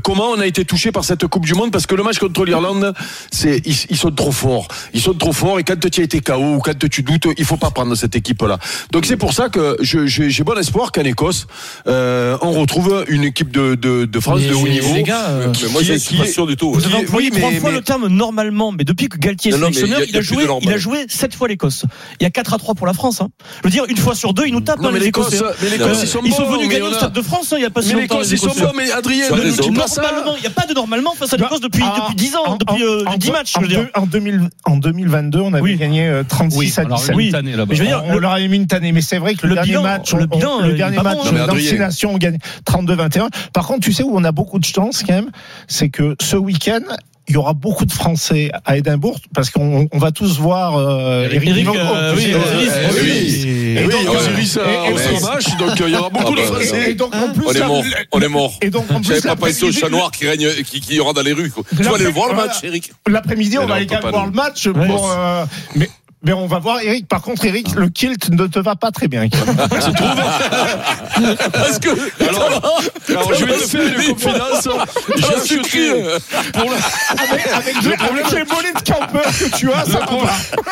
comment 0.04 0.30
on 0.30 0.40
a 0.40 0.46
été 0.46 0.64
touché 0.64 0.92
par 0.92 1.04
cette 1.04 1.26
Coupe 1.28 1.46
du 1.46 1.54
Monde 1.56 1.72
parce 1.72 1.88
que 1.88 1.96
le 1.96 2.04
match 2.04 2.20
contre 2.20 2.46
l'Irlande, 2.46 2.94
c'est 3.32 3.62
ils, 3.66 3.76
ils 3.90 3.98
sont 3.98 4.12
trop 4.12 4.32
forts, 4.32 4.68
ils 4.94 5.02
sont 5.02 5.14
trop 5.16 5.34
forts 5.34 5.60
et 5.60 5.64
quand 5.64 5.80
tu 5.90 6.02
as 6.02 6.04
été 6.04 6.19
KO 6.22 6.56
ou 6.56 6.60
quand 6.60 6.78
tu 6.90 7.04
doutes, 7.04 7.28
il 7.38 7.46
faut 7.46 7.58
pas 7.58 7.72
prendre 7.72 7.96
cette 7.96 8.16
équipe-là. 8.16 8.58
Donc 8.92 9.06
c'est 9.06 9.18
pour 9.18 9.34
ça 9.34 9.50
que 9.50 9.78
j'ai 9.82 10.44
bon 10.44 10.58
espoir 10.58 10.92
qu'en 10.92 11.04
Écosse, 11.04 11.48
euh, 11.88 12.38
on 12.42 12.52
retrouve 12.54 13.06
une 13.08 13.24
équipe 13.24 13.52
de, 13.52 13.76
de, 13.76 14.06
de 14.06 14.20
France 14.20 14.42
de 14.42 14.54
haut 14.54 14.68
niveau. 14.68 14.94
Les 14.94 15.04
gars, 15.04 15.28
euh, 15.30 15.54
Mais 15.64 15.70
moi, 15.70 15.82
je 15.84 15.94
est- 15.94 16.00
suis 16.00 16.18
pas 16.18 16.26
sûr 16.26 16.48
du 16.48 16.56
tout. 16.58 16.72
vous 16.74 16.86
avez 16.86 16.96
employé 16.96 17.30
oui, 17.32 17.38
trois 17.40 17.52
mais- 17.52 17.60
fois 17.60 17.70
mais- 17.72 17.78
le 17.78 17.84
terme 17.84 18.08
normalement, 18.08 18.72
mais 18.72 18.84
depuis 18.84 19.08
que 19.10 19.18
Galtier 19.18 19.52
est 19.54 19.58
Non, 19.58 19.68
sélectionneur, 19.68 20.02
il 20.08 20.16
a- 20.16 20.20
il, 20.20 20.24
joué, 20.24 20.46
il 20.62 20.72
a 20.72 20.78
joué 20.78 21.06
sept 21.10 21.34
fois 21.36 21.48
l'Écosse. 21.48 21.86
Il 22.20 22.24
y 22.24 22.28
a 22.28 22.30
4 22.30 22.54
à 22.54 22.58
3 22.58 22.76
pour 22.76 22.88
la 22.88 22.94
France. 22.94 23.22
Hein. 23.22 23.30
Je 23.60 23.68
veux 23.68 23.72
dire, 23.72 23.86
une 23.90 23.98
fois 23.98 24.16
sur 24.16 24.34
deux, 24.34 24.46
ils 24.48 24.54
nous 24.54 24.62
tapent 24.62 24.80
Non 24.80 24.90
hein, 24.90 24.92
mais 24.94 25.00
les 25.00 25.06
l'Écosse, 25.06 25.34
Écossais. 25.34 25.54
mais 25.64 25.70
l'Écosse, 25.70 26.00
ils 26.04 26.08
sont 26.08 26.20
Ils 26.24 26.34
sont 26.34 26.50
venus 26.50 26.68
gagner 26.70 26.82
au 26.84 26.94
Stade 26.94 27.14
de 27.14 27.22
France 27.22 27.52
hein, 27.54 27.56
il 27.58 27.64
y 27.64 27.66
a 27.66 27.70
pas 27.70 27.82
si 27.82 27.94
Mais 27.96 28.02
longtemps. 28.02 28.22
ils 28.22 28.38
sont 28.38 28.48
bons, 28.48 28.72
mais 28.76 28.92
Adrien. 28.92 29.30
Normalement, 29.30 30.36
il 30.38 30.42
n'y 30.42 30.48
a 30.48 30.50
pas 30.52 30.66
de 30.66 30.74
normalement 30.74 31.14
face 31.16 31.34
à 31.34 31.38
Bah, 31.38 31.44
l'Écosse 31.46 31.62
depuis, 31.62 31.84
en- 31.84 31.96
depuis 32.04 32.16
10 32.16 32.36
ans, 32.36 32.44
en- 32.46 32.56
depuis 32.58 32.84
euh, 32.84 33.04
en- 33.06 33.18
10 33.18 33.32
matchs. 33.32 33.54
En, 33.56 33.62
je 33.62 33.66
veux 33.66 33.70
dire. 33.72 33.80
deux- 33.82 33.90
en 33.96 34.06
2000 34.06 34.50
en 34.66 34.78
2022, 34.78 35.40
on 35.40 35.54
avait 35.54 35.62
Oui. 35.62 35.78
Gagné 36.00 36.08
euh, 36.10 36.24
36 36.28 36.58
Oui, 36.58 36.74
à 36.78 36.82
alors 36.82 36.98
17. 37.00 37.16
une 37.20 37.36
année 37.36 37.52
là-bas. 37.52 37.66
Mais 37.70 37.76
je 37.76 37.82
veux 37.82 37.88
dire, 37.88 38.04
on 38.06 38.14
le- 38.14 38.20
leur 38.20 38.32
avait 38.32 38.48
mis 38.48 38.58
une 38.58 38.68
tannée, 38.68 38.92
mais 38.92 39.02
c'est 39.02 39.18
vrai 39.18 39.36
que 39.36 39.44
le, 39.46 39.50
Le 39.50 39.56
dernier 39.56 39.72
bilan- 39.72 39.84
match, 39.84 40.14
le 40.14 40.24
on- 40.32 40.38
bilan, 40.38 40.60
le 40.62 40.68
il 40.70 40.72
est 40.74 40.78
dernier 40.78 40.98
match 40.98 41.18
bon, 41.18 41.38
hein. 41.38 42.10
On 42.10 42.18
gagne 42.18 42.38
32-21. 42.66 43.30
Par 43.54 43.68
contre, 43.68 43.82
tu 43.82 43.94
sais 43.94 44.04
où 44.04 44.12
on 44.16 44.24
a 44.24 44.32
beaucoup 44.32 44.60
de 44.60 44.66
chance 44.66 45.04
quand 45.06 45.14
même, 45.14 45.30
c'est 45.68 45.90
que 45.90 46.16
ce 46.22 46.36
week-end. 46.38 46.82
Il 47.30 47.36
y 47.36 47.38
aura 47.38 47.54
beaucoup 47.54 47.86
de 47.86 47.92
Français 47.92 48.50
à 48.66 48.76
Édimbourg 48.78 49.20
parce 49.36 49.52
qu'on 49.52 49.88
on 49.92 49.98
va 50.00 50.12
tous 50.12 50.40
voir 50.40 50.78
euh, 50.78 51.26
Eric, 51.26 51.48
Eric 51.48 51.54
Dimeco. 51.54 51.78
euh, 51.78 52.16
oui, 52.18 52.34
oui, 52.34 53.94
Osiris 54.10 54.58
euh, 54.58 55.58
donc 55.60 55.80
euh, 55.82 55.88
il 55.88 55.94
y 55.94 55.96
aura 55.96 56.10
beaucoup 56.10 56.34
de 56.36 56.42
Ah 56.42 56.46
bah, 56.52 56.56
Français. 56.60 56.92
et 56.92 56.94
donc 56.96 57.14
en 57.16 57.30
plus 57.32 57.46
On 57.46 57.52
est 57.54 57.60
la- 57.60 57.68
mort, 57.68 57.84
on 58.12 58.22
est 58.22 58.28
mort. 58.28 58.54
Et 58.62 58.70
donc 58.70 58.90
en 58.92 58.96
plus 59.00 59.10
J'avais 59.10 59.22
pas 59.22 59.36
pensé 59.36 59.64
au 59.64 59.68
l'après-midi- 59.68 59.80
chat 59.80 59.90
noir 59.90 60.12
qui 60.12 60.28
règne, 60.28 60.48
qui, 60.64 60.82
qui 60.82 61.00
aura 61.00 61.14
dans 61.14 61.22
les 61.22 61.34
rues. 61.34 61.52
quoi. 61.52 61.64
Tu 61.70 61.84
vas 61.84 61.96
aller 61.96 62.06
le 62.06 62.10
voir 62.12 62.30
le 62.30 62.36
match, 62.36 62.56
Eric 62.64 62.92
L'après-midi, 63.08 63.58
on 63.60 63.66
va 63.68 63.76
aller 63.76 63.86
voir 63.86 64.26
le 64.26 64.32
match. 64.32 64.68
Euh, 64.68 65.46
mais, 65.76 65.90
mais 66.24 66.34
on 66.34 66.48
va 66.48 66.60
voir 66.60 66.82
Eric. 66.82 67.08
Par 67.08 67.22
contre, 67.22 67.46
Eric, 67.46 67.74
le 67.76 67.90
kilt 67.90 68.30
ne 68.30 68.48
te 68.48 68.60
va 68.60 68.76
pas 68.76 68.92
très 68.92 69.08
bien. 69.08 69.28
quand 69.30 69.46
même. 69.46 69.58
Parce 71.54 71.80
que. 71.80 71.90
Alors, 72.28 72.84
alors, 73.10 73.34
je 73.34 73.46
vais 73.46 73.54
te 73.54 73.60
faire 73.68 73.82
une 74.00 74.14
confidence. 74.14 74.68
J'ai 75.16 75.22
J'ai 75.22 75.28
acheté 75.28 75.48
sucré. 75.48 75.90
pour 76.54 76.70
la- 76.72 77.22
avec, 77.24 77.48
avec, 77.48 77.76
le 77.84 77.92
problème, 77.98 78.26
avec 78.26 78.38
les 78.38 78.56
mollets 78.56 78.74
de 78.74 78.92
campeur 78.92 79.24
que 79.24 79.58
tu 79.58 79.72
as, 79.72 79.86
ça 79.86 79.88
Le 79.88 79.94
va 80.00 80.06
problème, 80.06 80.30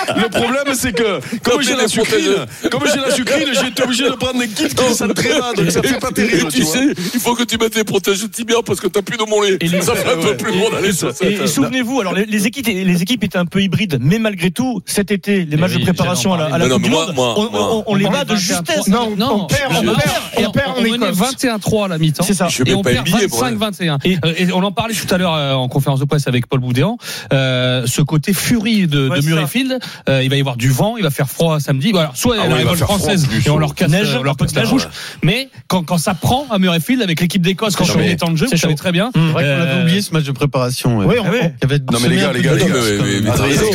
pas. 0.07 0.13
le 0.15 0.29
problème, 0.29 0.73
c'est 0.75 0.93
que 0.93 1.19
comme 1.43 1.61
j'ai 1.61 1.75
la 1.75 1.87
sucrine, 1.87 2.45
comme 2.71 2.83
j'ai 2.93 2.99
la 2.99 3.11
sucrine, 3.11 3.47
j'ai 3.53 3.67
été 3.67 3.83
obligé 3.83 4.03
de 4.05 4.15
prendre 4.15 4.39
des 4.39 4.47
kits 4.47 4.67
qui 4.67 4.93
sont 4.93 5.07
très 5.09 5.39
bas, 5.39 5.53
donc 5.55 5.71
ça 5.71 5.81
fait 5.81 5.99
pas 5.99 6.11
terrible. 6.11 6.51
tu 6.51 6.63
sais, 6.63 6.87
il 7.13 7.19
faut 7.19 7.35
que 7.35 7.43
tu 7.43 7.57
mettes 7.57 7.75
les 7.75 7.83
protèges 7.83 8.29
tibia 8.31 8.57
parce 8.65 8.79
que 8.79 8.87
t'as 8.87 9.01
plus 9.01 9.17
de 9.17 9.23
mollet. 9.23 9.57
Et 9.61 9.67
les- 9.67 9.81
Ça 9.81 9.95
fait 9.95 10.11
un 10.11 10.17
peu 10.17 10.35
plus 10.37 10.51
gros 10.57 10.69
dans 10.69 10.79
les 10.79 10.93
chaussettes. 10.93 11.21
Et, 11.41 11.47
souvenez-vous, 11.47 12.01
alors 12.01 12.13
les, 12.13 12.25
les 12.25 12.47
équipes, 12.47 12.67
les 12.67 13.01
équipes 13.01 13.23
étaient 13.23 13.37
un 13.37 13.45
peu 13.45 13.61
hybrides, 13.61 13.97
mais 14.01 14.19
malgré 14.19 14.51
tout, 14.51 14.81
cet 14.85 15.11
été, 15.11 15.36
les 15.45 15.57
matchs 15.57 15.71
oui, 15.75 15.79
de 15.79 15.83
préparation 15.83 16.33
à 16.33 16.37
la, 16.37 16.45
à 16.45 16.57
la. 16.57 16.67
Coupe 16.67 16.71
Non, 16.73 16.77
du 16.79 16.89
non, 16.89 16.97
Monde, 17.05 17.15
moi, 17.15 17.33
on, 17.37 17.51
moi, 17.51 17.75
on- 17.75 17.83
on 17.87 17.95
les 17.95 18.05
bat 18.05 18.23
de 18.23 18.33
21, 18.33 18.35
justesse. 18.37 18.87
Non, 18.87 19.15
Non, 19.17 19.43
on 19.43 19.45
perd, 19.47 19.71
on 19.71 19.81
je- 19.81 19.85
perd, 19.85 20.47
on 20.47 20.51
perd 20.51 20.81
menait 20.81 20.95
Écosse. 21.11 21.17
21-3 21.17 21.85
à 21.85 21.87
la 21.89 21.97
mi-temps. 21.97 22.23
C'est 22.23 22.33
ça. 22.33 22.47
Je 22.47 22.63
Et 22.65 22.73
on 22.73 22.81
perd 22.81 22.97
le 22.97 23.03
billet 23.03 23.27
pour 23.27 23.43
25-21. 23.43 23.97
Et, 24.03 24.17
on 24.53 24.63
en 24.63 24.71
parlait 24.71 24.93
tout 24.93 25.13
à 25.13 25.17
l'heure 25.17 25.33
euh, 25.33 25.53
en 25.53 25.67
conférence 25.67 25.99
de 25.99 26.05
presse 26.05 26.27
avec 26.27 26.47
Paul 26.47 26.59
Boudéan. 26.59 26.97
Euh, 27.33 27.83
ce 27.85 28.01
côté 28.01 28.33
furie 28.33 28.87
de, 28.87 29.09
Murrayfield, 29.23 29.79
euh, 30.09 30.23
il 30.23 30.29
va 30.29 30.35
y 30.35 30.39
avoir 30.39 30.57
du 30.57 30.69
vent, 30.69 30.97
il 30.97 31.03
va 31.03 31.09
faire 31.09 31.29
froid 31.29 31.59
samedi. 31.59 31.93
Soit 32.13 32.37
Ah 32.41 32.47
la 32.47 32.55
révolte 32.55 32.79
française 32.81 33.27
et 33.45 33.49
on 33.49 33.57
leur 33.57 33.75
casse, 33.75 33.89
Neige, 33.89 34.15
on 34.19 34.23
leur 34.23 34.35
la 34.55 34.65
bouche. 34.65 34.87
Mais 35.23 35.49
quand, 35.67 35.83
quand 35.83 35.97
ça 35.97 36.13
prend 36.13 36.45
à 36.49 36.59
Murrayfield 36.59 37.01
avec 37.01 37.21
l'équipe 37.21 37.41
d'Écosse, 37.41 37.75
quand 37.75 37.83
je 37.83 37.93
chaud. 37.93 37.99
en 37.99 38.15
temps 38.15 38.31
de 38.31 38.37
jeu, 38.37 38.47
savez 38.47 38.57
chaud. 38.57 38.73
très 38.75 38.91
bien. 38.91 39.11
C'est 39.13 39.19
vrai 39.19 39.43
qu'on 39.43 39.61
avait 39.61 39.81
oublié 39.81 40.01
ce 40.01 40.13
match 40.13 40.23
de 40.23 40.31
préparation. 40.31 40.97
Oui, 40.99 41.15
on, 41.19 41.23
Ah 41.25 41.29
avait 41.61 41.79
Non, 41.91 41.99
mais 42.01 42.09
les 42.09 42.17
gars, 42.17 42.33
les 42.33 42.41
gars, 42.41 42.53
les 42.55 42.65
gars, 42.65 42.75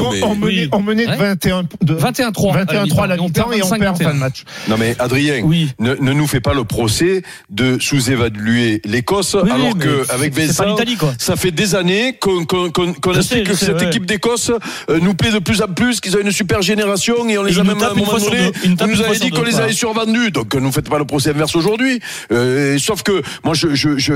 on, 0.00 0.26
on, 0.26 0.31
on 0.31 0.35
menait, 0.35 0.47
Oui. 0.62 0.69
on 0.73 0.81
menait 0.81 1.07
de 1.07 1.11
Ouais. 1.11 1.16
21 1.16 1.51
de 1.51 1.51
21-3 1.85 2.54
à 2.54 2.59
la 2.59 2.64
21-3 2.64 3.02
à 3.02 3.06
la 3.06 3.16
mi-temps, 3.16 3.52
et 3.52 3.62
on 3.62 3.68
perd 3.71 3.85
en 3.85 3.94
fin 3.94 4.14
de 4.14 4.18
match. 4.18 4.44
Non 4.68 4.76
mais 4.78 4.97
Adrien, 4.99 5.42
Oui. 5.44 5.71
ne, 5.78 5.94
ne 5.94 6.12
nous 6.12 6.26
fais 6.26 6.40
pas 6.40 6.54
le 6.54 6.64
procès 6.64 7.23
de 7.50 7.78
sous-évaluer 7.80 8.80
l'Écosse 8.85 9.35
Oui, 9.42 9.50
alors 9.50 9.76
mais 9.76 9.85
que 9.85 10.12
avec 10.12 10.35
c'est 10.35 10.56
pas 10.56 10.75
Vincent, 10.75 11.14
ça 11.18 11.37
fait 11.37 11.50
des 11.50 11.75
années 11.75 12.16
qu'on 12.21 12.44
qu'on 12.44 13.12
Je 13.12 13.18
explique 13.18 13.44
que 13.49 13.54
sais, 13.54 13.66
cette 13.66 13.80
ouais. 13.80 13.87
équipe 13.88 14.06
d'Écosse 14.06 14.50
euh, 14.90 14.99
nous 15.00 15.14
plaît 15.14 15.30
de 15.32 15.38
plus 15.38 15.62
en 15.62 15.66
plus, 15.68 16.00
qu'ils 16.00 16.16
ont 16.16 16.21
une 16.21 16.32
super 16.32 16.62
génération 16.62 17.28
et 17.28 17.38
on 17.38 17.42
les 17.42 17.56
Et 17.56 17.61
a 17.61 17.64
même 17.64 17.82
à 17.82 17.90
un 17.90 17.94
moment 17.94 18.18
donné, 18.18 18.50
deux. 18.64 18.75
On 18.80 18.87
nous 18.87 19.00
avait 19.02 19.18
dit 19.18 19.30
qu'on 19.30 19.42
les 19.42 19.59
avait 19.61 19.73
survendus, 19.73 20.30
donc 20.30 20.54
ne 20.54 20.61
nous 20.61 20.73
faites 20.73 20.88
pas 20.88 20.99
le 20.99 21.04
procès 21.04 21.30
inverse 21.30 21.54
aujourd'hui. 21.56 22.00
Euh, 22.32 22.78
sauf 22.78 23.02
que 23.02 23.23
moi 23.44 23.54
je 23.54 23.68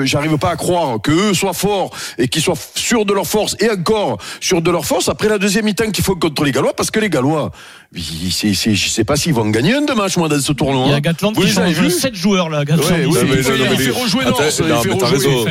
j'arrive 0.05 0.37
pas 0.39 0.51
à 0.51 0.57
croire 0.57 1.01
que 1.03 1.11
eux 1.13 1.35
soient 1.35 1.53
forts 1.53 1.91
et 2.19 2.29
qu'ils 2.29 2.43
soient 2.43 2.55
sûrs 2.75 3.05
de 3.05 3.13
leur 3.13 3.27
force 3.27 3.57
et 3.61 3.71
encore 3.71 4.19
sûrs 4.41 4.63
de 4.63 4.71
leur 4.71 4.85
force 4.85 5.09
après 5.09 5.29
la 5.29 5.39
deuxième 5.39 5.65
mi-temps 5.65 5.91
qu'il 5.91 6.05
faut 6.05 6.17
contre 6.17 6.45
les 6.45 6.53
Gallois 6.53 6.75
parce 6.75 6.91
que 6.91 7.01
les 7.01 7.11
Gallois 7.11 7.26
loi 7.27 7.51
je 7.95 8.89
sais 8.89 9.05
pas 9.05 9.17
s'ils 9.17 9.33
vont 9.35 9.43
en 9.43 9.51
gagner 9.51 9.75
un 9.75 9.83
de 9.83 9.93
match, 9.93 10.17
moi, 10.17 10.29
dans 10.29 10.41
ce 10.41 10.53
tournoi. 10.53 10.85
Il 10.87 10.91
y 10.91 10.93
hein. 10.93 10.97
a 10.97 11.01
Gatland 11.01 11.35
Vous 11.35 11.43
qui 11.43 11.49
change 11.51 11.73
vus 11.73 11.91
7 11.91 12.15
joueurs 12.15 12.49
là. 12.49 12.65
Gatland, 12.65 12.91
Ouais, 12.91 13.07
oui, 13.07 13.19
il 13.37 13.43
fait 13.43 13.91
rejouer 13.91 14.25
Norse, 14.25 14.57
fait 14.57 14.73
rejouer. 14.73 15.05
raison. 15.05 15.45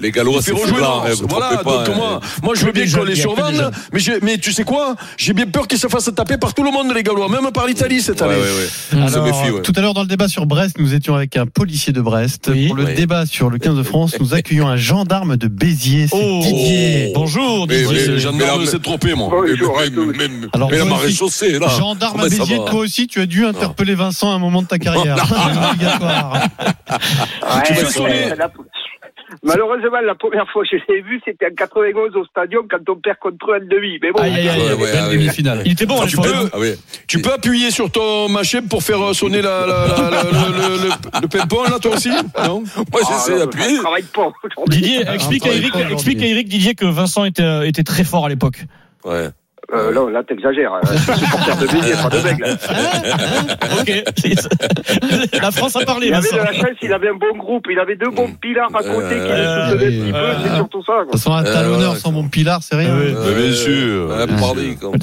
Les 0.00 0.10
Gallois, 0.10 0.40
c'est 0.42 0.52
rejouer 0.52 0.82
hein, 0.82 1.02
Voilà, 1.28 1.56
donc 1.62 1.88
hein. 1.88 1.92
moi, 1.96 2.20
moi 2.42 2.54
je 2.54 2.64
veux 2.64 2.72
Que 2.72 2.80
bien 2.80 2.90
qu'on 2.98 3.04
les 3.04 3.14
survende, 3.16 3.70
mais, 3.92 4.00
mais 4.22 4.38
tu 4.38 4.52
sais 4.52 4.64
quoi? 4.64 4.94
J'ai 5.16 5.32
bien 5.32 5.46
peur 5.46 5.66
qu'ils 5.66 5.78
se 5.78 5.88
fassent 5.88 6.10
taper 6.14 6.36
par 6.36 6.54
tout 6.54 6.62
le 6.62 6.70
monde, 6.70 6.92
les 6.94 7.02
Gallois, 7.02 7.28
même 7.28 7.50
par 7.52 7.66
l'Italie 7.66 8.00
cette 8.02 8.22
année. 8.22 8.34
ouais, 8.34 8.40
ouais. 8.40 8.98
On 9.02 9.08
se 9.08 9.14
Alors, 9.14 9.26
méfie, 9.26 9.50
ouais. 9.50 9.62
Tout 9.62 9.72
à 9.76 9.80
l'heure 9.80 9.94
dans 9.94 10.02
le 10.02 10.08
débat 10.08 10.28
sur 10.28 10.46
Brest, 10.46 10.76
nous 10.78 10.94
étions 10.94 11.14
avec 11.14 11.36
un 11.36 11.46
policier 11.46 11.92
de 11.92 12.00
Brest. 12.00 12.48
Oui. 12.52 12.66
Pour 12.68 12.76
le 12.76 12.84
débat 12.94 13.26
sur 13.26 13.50
le 13.50 13.58
15 13.58 13.76
de 13.76 13.82
France, 13.82 14.14
nous 14.20 14.34
accueillons 14.34 14.68
un 14.68 14.76
gendarme 14.76 15.36
de 15.36 15.48
Béziers, 15.48 16.06
c'est 16.08 16.16
Oh, 16.20 16.40
Didier. 16.42 17.12
Bonjour 17.14 17.66
Mais- 17.68 17.82
Didier. 17.82 18.06
Le 18.06 18.18
gendarme 18.18 18.66
s'est 18.66 18.78
trompé, 18.78 19.14
moi. 19.14 19.28
Bonjour 19.30 19.78
mais- 20.16 20.28
Alors, 20.52 20.70
mais 20.70 20.78
la 20.78 20.84
marée 20.84 21.12
chaussée, 21.12 21.58
là. 21.58 21.68
Gendarme 21.78 22.20
à 22.20 22.22
ça 22.24 22.28
Béziers, 22.38 22.58
va 22.58 22.64
toi 22.64 22.80
aussi, 22.80 23.06
tu 23.06 23.20
as 23.20 23.26
dû 23.26 23.44
interpeller 23.46 23.94
Vincent 23.94 24.30
à 24.32 24.34
un 24.34 24.38
moment 24.38 24.62
de 24.62 24.66
ta 24.68 24.78
carrière. 24.78 25.16
Malheureusement, 29.44 30.00
la 30.04 30.14
première 30.14 30.48
fois 30.50 30.62
que 30.62 30.68
je 30.78 30.92
l'ai 30.92 31.02
vu, 31.02 31.20
c'était 31.24 31.46
en 31.46 31.54
91 31.54 32.16
au 32.16 32.24
stadion 32.24 32.60
quand 32.68 32.78
on 32.88 32.96
perd 32.96 33.18
contre 33.18 33.50
eux 33.52 33.56
en 33.56 33.66
demi. 33.66 33.98
Mais 34.02 34.10
bon, 34.10 34.20
Aïe, 34.22 34.48
aïe. 34.48 34.60
Ouais, 34.62 34.72
ouais, 34.72 34.82
ouais. 34.92 35.12
demi-finale. 35.12 35.62
Il 35.66 35.72
était 35.72 35.84
bon 35.86 36.04
tu 36.06 36.16
peux- 36.16 36.48
Ah 36.52 36.56
oui. 36.58 36.72
Tu 37.06 37.20
peux 37.20 37.32
appuyer 37.32 37.70
sur 37.70 37.90
ton 37.90 38.28
machin 38.30 38.60
pour 38.68 38.82
faire 38.82 39.14
sonner 39.14 39.42
la, 39.42 39.66
la, 39.66 39.86
la- 39.86 40.10
la- 40.10 40.22
le, 40.22 40.82
le, 40.82 41.20
le, 41.22 41.28
pimpon, 41.28 41.62
là, 41.64 41.78
toi 41.78 41.94
aussi 41.94 42.08
Non? 42.10 42.62
Moi, 42.62 42.64
Ah, 42.94 42.98
j'essaie 43.10 43.38
d'appuyer. 43.38 43.76
Je 43.76 43.80
travaille 43.80 44.02
pas. 44.04 44.32
Didier, 44.68 45.06
explique 45.12 45.46
à 45.46 45.50
Ah, 45.52 45.56
Eric, 45.56 45.74
explique 45.92 46.22
à 46.22 46.26
Eric 46.26 46.48
Didier 46.48 46.74
que 46.74 46.86
Vincent 46.86 47.24
était, 47.26 47.68
était 47.68 47.84
très 47.84 48.04
fort 48.04 48.24
à 48.26 48.28
l'époque. 48.30 48.64
Ouais. 49.04 49.28
Euh, 49.74 49.92
non, 49.92 50.08
là, 50.08 50.22
t'exagères. 50.26 50.72
hein. 50.72 50.80
Je 50.90 50.96
suis 50.96 51.24
supporter 51.26 51.56
de 51.58 51.66
Béziers, 51.66 51.92
pas 52.02 52.08
de 52.08 52.20
Bègle. 52.22 52.56
ok. 53.78 54.04
La 55.42 55.50
France 55.50 55.76
a 55.76 55.80
parlé, 55.84 56.06
Il 56.08 56.14
avait 56.14 56.30
de 56.30 56.36
la 56.36 56.52
chance, 56.54 56.76
il 56.80 56.90
avait 56.92 57.08
un 57.10 57.14
bon 57.14 57.36
groupe, 57.36 57.66
il 57.70 57.78
avait 57.78 57.96
deux 57.96 58.08
bons 58.10 58.32
pilars 58.40 58.70
à 58.74 58.82
côté 58.82 59.14
qui 59.16 59.20
Euh, 59.20 59.66
le 59.66 59.72
soutenaient 59.72 59.88
oui. 59.88 60.00
un 60.00 60.04
petit 60.04 60.12
peu, 60.12 60.18
Euh, 60.18 60.34
c'est 60.42 60.54
surtout 60.56 60.82
ça. 60.84 60.92
Quoi. 60.92 61.02
toute 61.04 61.12
façon, 61.12 61.32
un 61.34 61.44
Euh, 61.44 61.52
talonneur 61.52 61.96
sans 61.98 62.12
bon 62.12 62.28
pilar, 62.28 62.62
c'est 62.62 62.76
rien. 62.76 62.94
Bien 62.96 63.52
sûr. 63.52 64.08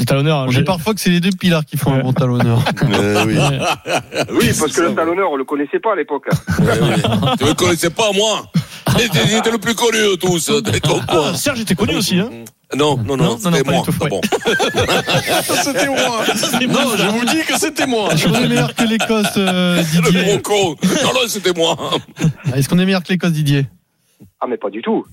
Talonneur. 0.07 0.45
On 0.48 0.51
dit 0.51 0.63
parfois 0.63 0.93
que 0.95 1.00
c'est 1.00 1.12
les 1.12 1.19
deux 1.19 1.29
pilars 1.39 1.63
qui 1.65 1.77
font 1.77 1.93
un 1.93 2.00
bon 2.00 2.13
talonneur. 2.13 2.60
Euh, 2.91 3.24
oui. 3.25 3.38
Oui, 4.31 4.50
parce 4.60 4.72
que 4.74 4.81
le 4.81 4.95
talonneur, 4.95 5.29
on 5.31 5.36
le 5.36 5.43
connaissait 5.43 5.79
pas 5.79 5.93
à 5.93 5.95
l'époque. 5.95 6.25
hein. 6.31 6.36
Ouais, 6.60 6.79
ouais. 6.79 6.95
Tu 7.38 7.45
me 7.45 7.53
connaissais 7.53 7.89
pas, 7.89 8.12
moi? 8.13 8.43
J'étais 8.98 9.51
le 9.51 9.57
plus 9.57 9.75
connu 9.75 9.98
de 10.00 10.15
tous. 10.15 10.51
Ah, 11.07 11.34
Serge 11.36 11.62
était 11.62 11.75
connu 11.75 11.95
aussi. 11.98 12.19
Hein. 12.19 12.29
Non, 12.75 12.98
non, 12.98 13.15
Non, 13.17 13.38
c'était 13.38 13.63
moi. 13.63 13.81
du 13.81 13.91
tout, 13.91 13.98
Ah 14.01 14.07
bon. 14.10 14.22
C'était 15.63 15.88
moi. 15.88 15.98
Non, 16.67 16.98
je 16.98 17.07
vous 17.10 17.25
dis 17.25 17.43
que 17.45 17.57
c'était 17.60 17.86
moi. 17.86 18.10
Est-ce 18.12 18.27
qu'on 18.27 18.34
est 18.36 18.48
meilleur 18.48 18.74
que 18.74 18.84
l'Écosse, 18.84 19.38
euh, 19.38 19.77
Le 19.77 20.12
Didier 20.12 20.24
gros 20.24 20.39
con. 20.39 20.75
Non, 21.03 21.13
non, 21.13 21.27
c'était 21.27 21.53
moi. 21.55 21.77
Est-ce 22.55 22.67
qu'on 22.67 22.79
est 22.79 22.86
meilleur 22.86 23.03
que 23.03 23.10
l'Écosse, 23.13 23.31
Didier 23.31 23.65
Ah, 24.41 24.48
mais 24.48 24.57
pas 24.57 24.69
du 24.69 24.81
tout. 24.81 25.05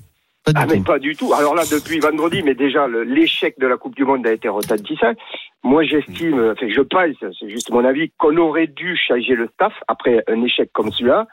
Pas 0.45 0.53
du 0.53 0.61
Ah, 0.61 0.67
mais 0.69 0.79
tout. 0.79 0.83
pas 0.85 0.99
du 0.99 1.15
tout. 1.15 1.33
Alors 1.35 1.55
là, 1.55 1.63
depuis 1.71 2.01
vendredi, 2.01 2.43
mais 2.43 2.55
déjà, 2.55 2.87
le- 2.87 3.05
l'échec 3.05 3.55
de 3.61 3.67
la 3.67 3.77
Coupe 3.77 3.95
du 3.95 4.05
Monde 4.05 4.27
a 4.27 4.33
été 4.33 4.49
retentissant. 4.49 5.13
Moi, 5.63 5.85
j'estime, 5.85 6.53
enfin, 6.53 6.67
je 6.75 6.81
pense, 6.81 7.15
c'est 7.39 7.49
juste 7.49 7.71
mon 7.71 7.85
avis, 7.85 8.11
qu'on 8.19 8.37
aurait 8.39 8.67
dû 8.67 8.97
changer 8.97 9.35
le 9.35 9.49
staff 9.55 9.73
après 9.89 10.25
un 10.29 10.43
échec 10.43 10.71
comme 10.73 10.91
celui-là. 10.91 11.27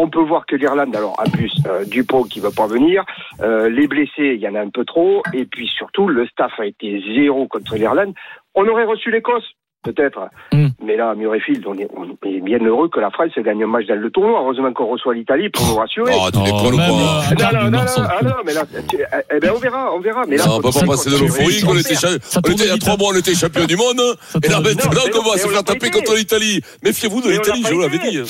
On 0.00 0.08
peut 0.08 0.22
voir 0.22 0.46
que 0.46 0.54
l'Irlande, 0.54 0.94
alors 0.94 1.16
en 1.18 1.28
plus, 1.28 1.52
euh, 1.66 1.84
Dupont 1.84 2.22
qui 2.22 2.38
veut 2.38 2.52
pas 2.52 2.68
venir, 2.68 3.04
euh, 3.42 3.68
les 3.68 3.88
blessés, 3.88 4.34
il 4.36 4.40
y 4.40 4.48
en 4.48 4.54
a 4.54 4.60
un 4.60 4.70
peu 4.70 4.84
trop, 4.84 5.22
et 5.34 5.44
puis 5.44 5.66
surtout, 5.66 6.06
le 6.06 6.24
staff 6.28 6.52
a 6.58 6.66
été 6.66 7.02
zéro 7.16 7.48
contre 7.48 7.74
l'Irlande. 7.74 8.14
On 8.54 8.66
aurait 8.68 8.84
reçu 8.84 9.10
l'Écosse, 9.10 9.42
peut-être. 9.82 10.20
Mm. 10.52 10.68
Mais 10.84 10.96
là, 10.96 11.10
à 11.10 11.14
Murrayfield, 11.16 11.64
on 11.66 11.76
est, 11.76 11.88
on 11.96 12.04
est 12.28 12.40
bien 12.40 12.60
heureux 12.64 12.88
que 12.88 13.00
la 13.00 13.10
France 13.10 13.30
gagne 13.38 13.64
un 13.64 13.66
match 13.66 13.86
dans 13.86 13.96
le 14.00 14.10
tournoi. 14.10 14.38
Heureusement 14.40 14.72
qu'on 14.72 14.86
reçoit 14.86 15.14
l'Italie 15.14 15.48
pour 15.50 15.66
nous 15.66 15.74
rassurer. 15.74 16.12
Oh, 16.14 16.28
tu 16.32 16.38
Oh, 16.38 16.44
Ah, 16.44 17.52
non, 17.52 17.62
non, 17.64 17.70
non, 17.70 17.70
non, 17.70 18.08
ah 18.08 18.22
non, 18.22 18.34
mais 18.46 18.54
là, 18.54 18.62
tu- 18.88 18.96
eh 19.34 19.40
ben, 19.40 19.50
on 19.54 19.58
verra, 19.58 19.92
on 19.94 20.00
verra. 20.00 20.22
Mais 20.28 20.36
là, 20.36 20.46
Non, 20.46 20.56
on 20.58 20.60
peut 20.60 20.70
pas 20.80 20.86
passer 20.86 21.10
de 21.10 21.16
l'euphorie 21.18 21.60
qu'on 21.62 21.76
était, 21.76 21.94
cha- 21.96 22.18
Ça 22.22 22.40
on 22.46 22.50
était, 22.50 22.64
il 22.64 22.68
y 22.68 22.70
a 22.70 22.78
trois 22.78 22.92
vite, 22.94 23.00
mois, 23.00 23.10
on 23.12 23.18
était 23.18 23.34
champion 23.34 23.64
du 23.66 23.76
monde. 23.76 24.00
Et 24.44 24.48
là, 24.48 24.60
maintenant, 24.60 24.90
qu'on 25.12 25.28
va 25.28 25.36
se 25.36 25.46
on 25.46 25.50
faire 25.50 25.64
taper 25.64 25.90
contre 25.90 26.14
l'Italie? 26.14 26.60
Méfiez-vous 26.84 27.20
de 27.20 27.26
on 27.26 27.30
l'Italie, 27.30 27.64
je 27.68 27.74
vous 27.74 27.80
l'avais 27.80 27.98
dit. 27.98 28.20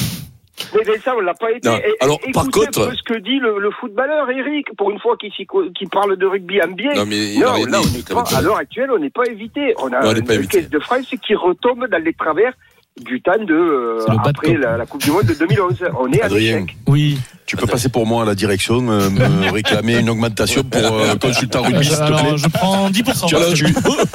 Mais, 0.74 0.80
mais 0.86 0.98
ça, 0.98 1.14
on 1.16 1.20
l'a 1.20 1.34
pas 1.34 1.50
été. 1.52 1.68
Non, 1.68 1.78
alors, 2.00 2.16
écoutez 2.16 2.32
par 2.32 2.44
un 2.46 2.50
contre- 2.50 2.88
peu 2.90 2.94
ce 2.96 3.02
que 3.02 3.18
dit 3.18 3.38
le, 3.38 3.58
le 3.58 3.70
footballeur, 3.70 4.30
Eric, 4.30 4.74
pour 4.76 4.90
une 4.90 4.98
fois 4.98 5.16
qu'il 5.16 5.32
qu'il 5.32 5.88
parle 5.90 6.16
de 6.16 6.26
rugby 6.26 6.60
en 6.62 6.68
bien. 6.68 6.94
Non, 6.94 7.06
mais 7.06 7.34
Non, 7.36 7.64
là, 7.66 7.80
on 7.80 8.14
pas, 8.14 8.36
à 8.36 8.42
l'heure 8.42 8.56
actuelle, 8.56 8.90
on 8.90 8.98
n'est 8.98 9.10
pas 9.10 9.24
évité. 9.26 9.74
On 9.78 9.92
a 9.92 10.04
on 10.06 10.14
une 10.14 10.24
pas 10.26 10.34
évité. 10.34 10.58
caisse 10.58 10.70
de 10.70 10.78
France 10.78 11.06
qui 11.24 11.34
retombe 11.34 11.86
dans 11.88 12.02
les 12.02 12.12
travers 12.12 12.52
du 13.04 13.20
temps 13.20 13.32
de, 13.44 13.52
euh, 13.54 14.00
C'est 14.06 14.12
après 14.28 14.54
la, 14.56 14.76
la 14.76 14.86
Coupe 14.86 15.02
du 15.02 15.10
Monde 15.10 15.24
de 15.24 15.34
2011. 15.34 15.74
On 16.00 16.12
est 16.12 16.20
à 16.20 16.26
Adrien. 16.26 16.60
l'échec. 16.60 16.76
Oui. 16.86 17.18
Tu 17.46 17.56
peux 17.56 17.66
passer 17.66 17.88
pour 17.88 18.06
moi 18.06 18.24
à 18.24 18.26
la 18.26 18.34
direction, 18.34 18.74
euh, 18.90 19.08
me 19.08 19.50
réclamer 19.52 19.96
une 19.96 20.10
augmentation 20.10 20.62
pour 20.64 20.82
euh, 20.82 21.14
consultant 21.16 21.62
rugby, 21.62 21.86
s'il 21.86 21.96
te 21.96 22.06
plaît. 22.06 22.36
Je 22.36 22.46
prends 22.48 22.90
10%. 22.90 23.54
Tu, 23.54 23.64
tu, 23.64 23.72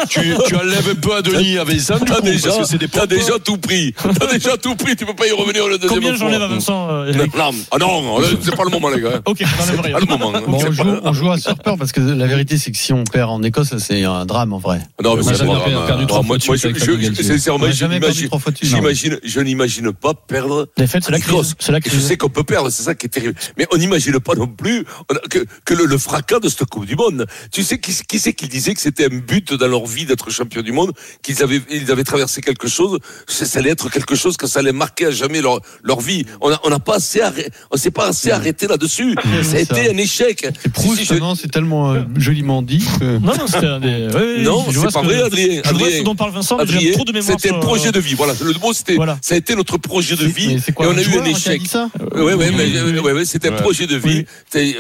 tu, 0.08 0.36
tu 0.46 0.56
enlèves 0.56 0.90
un 0.92 0.96
peu 0.96 1.16
à 1.16 1.24
Denis 1.24 1.58
avec 1.58 1.80
ça, 1.80 1.98
du 1.98 2.06
T'as 2.06 2.18
coup, 2.18 2.22
déjà, 2.22 2.50
parce 2.50 2.60
que 2.60 2.66
c'est 2.66 2.78
des 2.78 3.16
déjà 3.18 3.40
tout 3.44 3.58
pris. 3.58 3.92
T'as 4.20 4.32
déjà 4.32 4.56
tout 4.56 4.76
pris. 4.76 4.96
Tu 4.96 5.08
peux 5.08 5.16
pas 5.16 5.26
y 5.26 5.32
revenir 5.32 5.68
le 5.68 5.80
deuxième 5.80 6.00
Combien 6.00 6.16
j'enlève 6.16 6.44
à 6.44 6.48
Vincent 6.48 6.90
euh, 6.92 7.12
Non, 7.12 7.52
ah 7.72 7.78
non, 7.80 8.20
c'est 8.40 8.56
pas 8.56 8.66
le 8.66 8.70
moment, 8.70 8.90
les 8.90 9.02
gars. 9.02 9.20
Ok. 9.26 9.40
Pas 9.40 10.00
le 10.00 10.06
moment. 10.06 10.32
hein. 10.36 10.42
Bon, 10.46 10.60
C'est 10.60 10.68
on, 10.68 10.72
joue, 10.72 10.96
on 11.04 11.14
joue 11.14 11.32
à 11.32 11.38
surpeur 11.40 11.76
parce 11.80 11.92
que 11.92 12.02
la 12.02 12.28
vérité, 12.28 12.58
c'est 12.60 12.72
que 12.72 12.78
si 12.78 12.94
on 12.94 13.04
perd 13.04 13.32
en 13.32 13.42
Écosse, 13.42 13.76
c'est 13.80 14.04
un 14.04 14.28
drame 14.28 14.54
en 14.54 14.60
vrai. 14.60 14.82
Non, 15.04 15.16
mais 15.16 15.24
c'est 15.24 15.42
hein. 15.42 16.06
trois 16.08 16.22
Moi, 16.22 16.38
Sincèrement, 16.40 17.66
On 17.66 18.73
j'imagine, 18.76 19.20
je 19.24 19.40
n'imagine 19.40 19.92
pas 19.94 20.14
perdre. 20.14 20.70
Les 20.78 20.88
fêtes, 20.88 21.04
c'est 21.06 21.12
la 21.12 21.18
l'Écosse. 21.18 21.54
crise. 21.54 21.56
C'est 21.60 21.72
la 21.72 21.78
Et 21.80 21.82
je 21.90 22.00
sais 22.00 22.18
qu'on 22.18 22.30
peut 22.30 22.44
perdre, 22.44 22.70
c'est 22.70 22.84
ça 22.84 22.96
qui 22.96 23.06
est 23.06 23.10
terrible. 23.10 23.36
Mais 23.58 23.68
on 23.72 23.78
n'imagine 23.78 24.20
pas 24.20 24.36
non 24.36 24.48
plus 24.48 24.86
a- 25.10 25.28
que, 25.30 25.40
que 25.66 25.74
le, 25.74 25.86
le 25.86 25.98
fracas 25.98 26.40
de 26.40 26.50
cette 26.50 26.66
Coupe 26.66 26.86
du 26.86 26.96
Monde. 26.96 27.26
Tu 27.52 27.64
sais 27.64 27.80
qui, 27.80 27.94
qui 28.08 28.20
c'est 28.20 28.34
qui 28.34 28.48
disait 28.48 28.74
que 28.74 28.82
c'était 28.82 29.06
un 29.06 29.18
but 29.18 29.54
dans 29.54 29.68
leur 29.68 29.86
vie 29.86 30.06
d'être 30.06 30.30
champion 30.30 30.62
du 30.62 30.72
monde, 30.72 30.92
qu'ils 31.22 31.42
avaient, 31.44 31.62
ils 31.72 31.92
avaient 31.92 32.04
traversé 32.04 32.42
quelque 32.42 32.68
chose. 32.68 33.00
Ça, 33.28 33.46
ça 33.46 33.60
allait 33.60 33.72
être 33.72 33.90
quelque 33.90 34.16
chose 34.16 34.38
que 34.38 34.48
ça 34.48 34.60
allait 34.60 34.72
marquer 34.72 35.08
à 35.08 35.12
jamais 35.12 35.42
leur, 35.42 35.60
leur 35.84 36.00
vie. 36.02 36.26
On 36.42 36.50
n'a 36.50 36.60
on 36.64 36.70
n'a 36.70 36.80
pas 36.80 36.96
assez, 36.96 37.22
arrêté, 37.22 37.50
on 37.72 37.78
s'est 37.78 37.92
pas 37.92 38.08
assez 38.08 38.32
arrêté 38.32 38.68
là-dessus. 38.68 39.16
Ça 39.24 39.40
a 39.40 39.44
ça. 39.44 39.60
été 39.60 39.90
un 39.90 39.98
échec. 39.98 40.48
Et 40.66 40.70
Proust, 40.70 41.00
Si, 41.00 41.06
si, 41.06 41.14
je- 41.16 41.20
non, 41.20 41.36
c'est 41.36 41.50
tellement 41.52 41.92
euh, 41.94 42.04
joliment 42.18 42.62
dit 42.62 42.84
que. 43.00 43.18
Non, 43.20 43.36
non, 43.38 43.48
c'était 43.48 43.66
un 43.68 43.80
des. 43.80 44.08
oui, 44.14 44.44
Non, 44.44 44.66
je 44.70 44.80
vois 44.80 44.90
c'est 44.90 44.94
pas 44.94 45.02
ce 45.04 45.08
que- 45.08 45.14
vrai, 45.14 45.22
Adrien. 45.24 45.62
Je 45.64 45.70
vois 45.70 45.82
Adrien. 45.88 46.00
ce 46.00 46.04
dont 46.04 46.16
parle 46.16 46.32
Vincent, 46.32 46.58
mais 46.58 46.66
j'ai 46.68 46.76
Adrien, 46.78 46.92
trop 46.94 47.04
de 47.06 47.12
mémoire. 47.12 47.32
c'était 47.32 47.48
sur- 47.50 47.58
un 47.58 47.60
projet 47.60 47.92
de 47.92 48.00
vie. 48.00 48.14
Voilà, 48.16 48.34
le 48.44 48.54
c'était, 48.72 48.96
Voilà. 48.96 49.18
ça 49.22 49.36
a 49.36 49.38
été 49.38 49.56
notre 49.56 49.78
projet 49.78 50.16
de 50.16 50.26
vie. 50.26 50.62
Quoi 50.74 50.86
et 50.86 50.90
on 50.90 50.98
a 50.98 51.02
eu 51.02 51.20
un 51.20 51.26
échec. 51.26 51.62
ça 51.68 51.90
Oui, 52.16 52.34
oui, 52.34 53.26
c'était 53.26 53.50
un 53.50 53.54
projet 53.54 53.88
de 53.88 53.98
vie. 53.98 54.26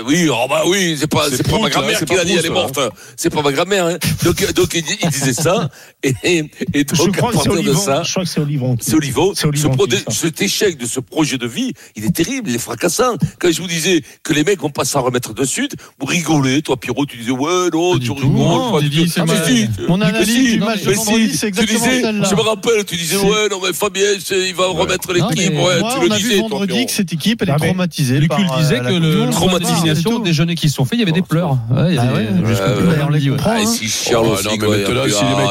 Oui, 0.05 0.29
oh 0.31 0.45
bah 0.49 0.63
oui, 0.67 0.95
c'est 0.97 1.07
pas, 1.07 1.25
C'est 1.29 1.49
pas 1.49 1.59
ma 1.59 1.69
grand-mère 1.69 1.99
c'est 1.99 2.05
qui 2.05 2.15
l'a 2.15 2.23
dit, 2.23 2.35
elle 2.37 2.45
est 2.45 2.49
morte. 2.49 2.79
C'est 3.17 3.29
pas 3.29 3.41
ma 3.41 3.51
grand-mère. 3.51 3.87
Hein. 3.87 3.97
Donc, 4.23 4.53
donc 4.53 4.73
il, 4.75 5.09
disait 5.09 5.33
ça. 5.33 5.69
Et, 6.03 6.13
et, 6.73 6.83
donc, 6.83 7.17
à 7.17 7.21
partir 7.21 7.53
de 7.61 7.73
ça, 7.73 8.03
Je 8.03 8.11
crois 8.11 8.23
que 8.23 8.29
c'est 8.29 8.39
Olivon. 8.39 8.77
c'est 8.79 8.95
Olivo. 8.95 9.33
C'est 9.35 9.47
Olivon 9.47 9.75
cet 10.09 10.41
échec 10.41 10.77
de 10.77 10.85
ce 10.85 10.99
projet 10.99 11.37
de 11.37 11.47
vie, 11.47 11.73
il 11.95 12.05
est 12.05 12.15
terrible, 12.15 12.49
il 12.49 12.55
est 12.55 12.59
fracassant. 12.59 13.15
Quand 13.39 13.51
je 13.51 13.61
vous 13.61 13.67
disais 13.67 14.01
que 14.23 14.33
les 14.33 14.43
mecs 14.43 14.59
vont 14.59 14.69
pas 14.69 14.85
s'en 14.85 15.01
remettre 15.01 15.33
de 15.33 15.43
suite, 15.43 15.75
vous 15.99 16.05
rigolez, 16.05 16.61
toi 16.61 16.77
Pierrot, 16.77 17.05
tu 17.05 17.17
disais 17.17 17.31
ouais 17.31 17.69
non, 17.71 17.97
tu 17.99 18.11
rigoles. 18.11 18.31
mon 19.87 20.01
analyse 20.01 20.53
du 20.53 20.59
match 20.59 20.83
de 20.83 20.91
vendredi, 20.93 21.35
c'est 21.35 21.51
tu 21.51 21.59
exactement 21.59 21.85
celle-là. 21.85 22.27
Je 22.29 22.35
me 22.35 22.41
rappelle, 22.41 22.85
tu 22.85 22.95
disais 22.95 23.17
ouais 23.17 23.49
non 23.49 23.59
mais 23.65 23.74
Fabien, 23.74 24.03
il 24.32 24.55
va 24.55 24.67
remettre 24.67 25.12
l'équipe. 25.13 25.53
Ouais, 25.53 25.79
Moi, 25.79 25.89
tu 25.93 26.00
on 26.00 26.03
le 26.03 26.12
a 26.12 26.17
disais, 26.17 26.41
toi, 26.50 26.67
que 26.67 26.91
cette 26.91 27.13
équipe, 27.13 27.41
elle 27.41 27.50
est 27.50 27.53
Ah, 27.53 27.60
traumatisée. 27.60 28.20
Le 28.20 28.27
euh, 28.32 28.60
disait 28.62 28.79
que 28.79 28.93
le 28.93 29.29
traumatisation 29.32 30.20
des 30.20 30.29
déjeuners 30.29 30.55
qui 30.55 30.70
se 30.70 30.75
sont 30.75 30.86
faits, 30.86 30.98
il 30.98 31.00
y 31.00 31.03
avait 31.03 31.12
des 31.12 31.22
pleurs. 31.22 31.51
Ouais, 31.72 31.89
il 31.89 31.96
y 31.96 31.98
Ah 31.98 32.01
avait- 32.03 32.13
ouais, 32.13 33.65
si 33.65 33.88
chiale 33.89 34.22
Oh, 34.24 34.34
aussi, 34.34 34.48
les 34.48 34.58
mecs, 34.58 34.70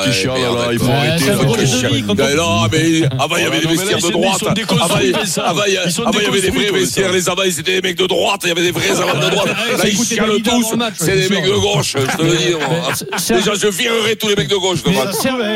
ah, 0.08 0.12
chialent, 0.12 0.72
il 0.72 0.78
faut 0.78 0.90
arrêter, 0.90 1.24
il 1.26 2.14
Ben 2.14 2.36
non, 2.36 2.66
mais 2.70 3.02
avant 3.18 3.36
y 3.36 3.42
avait 3.44 3.60
des 3.60 3.66
vestiaires 3.68 3.98
de 3.98 4.10
droite. 4.10 4.38
ils 4.40 4.46
sont 4.46 4.52
déconstruits, 4.52 4.82
Avant, 4.82 5.00
il- 5.02 5.40
avant, 5.40 5.64
y 5.66 5.76
avant, 5.76 6.10
avait 6.28 6.40
des 6.40 6.50
vrais 6.50 6.70
vestiaires. 6.70 7.12
Les 7.12 7.28
c'était 7.52 7.80
des 7.80 7.88
mecs 7.88 7.98
de 7.98 8.06
droite. 8.06 8.40
Il 8.44 8.48
y 8.48 8.52
avait 8.52 8.62
des 8.62 8.70
vrais 8.72 8.90
avants 8.90 9.18
de 9.18 9.30
droite. 9.30 9.46
Là, 9.78 9.84
ils 9.88 9.96
chialent 10.04 10.30
avant 10.30 10.38
tous. 10.42 10.74
C'est 10.98 11.16
des 11.16 11.28
mecs 11.34 11.44
de 11.44 11.50
gauche, 11.58 11.96
je 11.98 12.16
te 12.16 12.22
le 12.22 12.36
dis. 12.36 12.52
moi. 12.54 12.92
c'est- 13.18 13.34
Déjà, 13.34 13.54
je 13.54 13.66
virerai 13.68 14.16
tous 14.16 14.28
les 14.28 14.36
mecs 14.36 14.48
de 14.48 14.56
gauche 14.56 14.82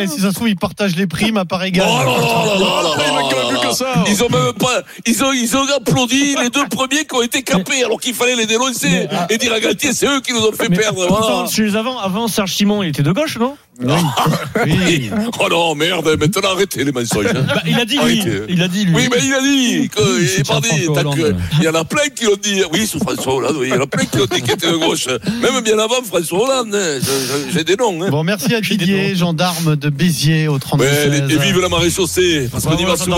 si 0.07 0.21
ça 0.21 0.29
se 0.31 0.35
trouve, 0.35 0.49
ils 0.49 0.57
partagent 0.57 0.97
les 0.97 1.07
primes 1.07 1.37
à 1.37 1.45
part 1.45 1.63
égale. 1.65 1.87
là 1.87 2.05
là 2.05 2.45
là 2.46 2.46
Ils 4.09 4.23
ont 4.25 4.29
même 4.29 4.53
pas, 4.55 4.83
ils 5.05 5.25
ont, 5.25 5.33
ils 5.33 5.57
ont 5.57 5.67
applaudi 5.77 6.37
les 6.43 6.51
deux 6.51 6.67
premiers 6.69 7.05
qui 7.05 7.15
ont 7.15 7.23
été 7.23 7.43
capés 7.43 7.85
alors 7.85 8.01
qu'il 8.01 8.15
fallait 8.15 8.37
les 8.37 8.47
dénoncer 8.47 9.09
et 9.31 9.39
dire 9.39 9.53
à 9.53 9.61
Galtier, 9.61 9.93
c'est 9.93 10.07
eux 10.07 10.21
qui 10.21 10.33
nous 10.33 10.45
ont 10.45 10.53
fait 10.53 10.69
Mais 10.69 10.77
perdre. 10.77 11.07
Voilà. 11.09 11.47
avant, 11.79 11.99
avant 11.99 12.29
Serge 12.29 12.55
Simon, 12.55 12.83
il 12.83 12.91
était 12.91 13.03
de 13.03 13.13
gauche, 13.13 13.39
non? 13.39 13.57
Oui. 13.81 15.11
Oh 15.39 15.49
non, 15.51 15.75
merde, 15.75 16.17
maintenant 16.19 16.51
arrêtez 16.55 16.83
les 16.85 16.93
mensonges. 16.93 17.27
hein. 17.27 17.45
Bah, 17.47 17.63
il 17.67 17.79
a 17.79 17.85
dit 17.85 17.99
lui. 17.99 18.23
Il 18.49 18.63
a 18.63 18.69
dit 18.69 18.85
lui. 18.85 18.95
Oui, 18.95 19.09
mais 19.11 19.19
il 19.23 19.33
a 19.35 19.41
dit 19.41 19.89
que, 19.89 20.03
Oui, 20.03 20.31
il 20.39 20.45
que-. 20.45 21.35
Il 21.59 21.65
y 21.65 21.69
en 21.69 21.75
a 21.75 21.85
plein 21.85 22.09
qui 22.15 22.25
l'ont 22.25 22.37
dit. 22.43 22.63
Oui, 22.73 22.87
sous 22.87 22.99
François 22.99 23.35
Hollande, 23.35 23.57
oui. 23.59 23.69
Il 23.69 23.75
y 23.75 23.79
en 23.79 23.83
a 23.83 23.87
plein 23.87 24.05
qui 24.05 24.17
l'ont 24.19 24.25
dit 24.27 24.41
qu'il 24.43 24.53
était 24.53 24.71
de 24.71 24.77
gauche. 24.77 25.07
Même 25.43 25.61
bien 25.63 25.79
avant 25.79 26.03
François 26.07 26.43
Hollande. 26.43 26.75
hein. 26.75 26.99
J'ai 27.53 27.65
des 27.65 27.77
noms. 27.77 28.03
Hein. 28.03 28.09
Bon, 28.11 28.25
merci 28.25 28.55
à 28.55 28.61
Didier, 28.61 29.15
gendarme 29.15 29.77
de 29.77 29.91
Béziers 29.91 30.49
au 30.49 30.59
32 30.59 30.85
Ouais, 30.85 31.19
et, 31.31 31.39
vive 31.39 31.61
la 31.61 31.69
marée 31.69 31.91
chaussée, 31.91 32.49
parce 32.51 32.65
qu'on 32.65 32.77
y 32.77 32.85
va 32.85 32.95
Bravo, 32.97 33.05
souvent. 33.05 33.17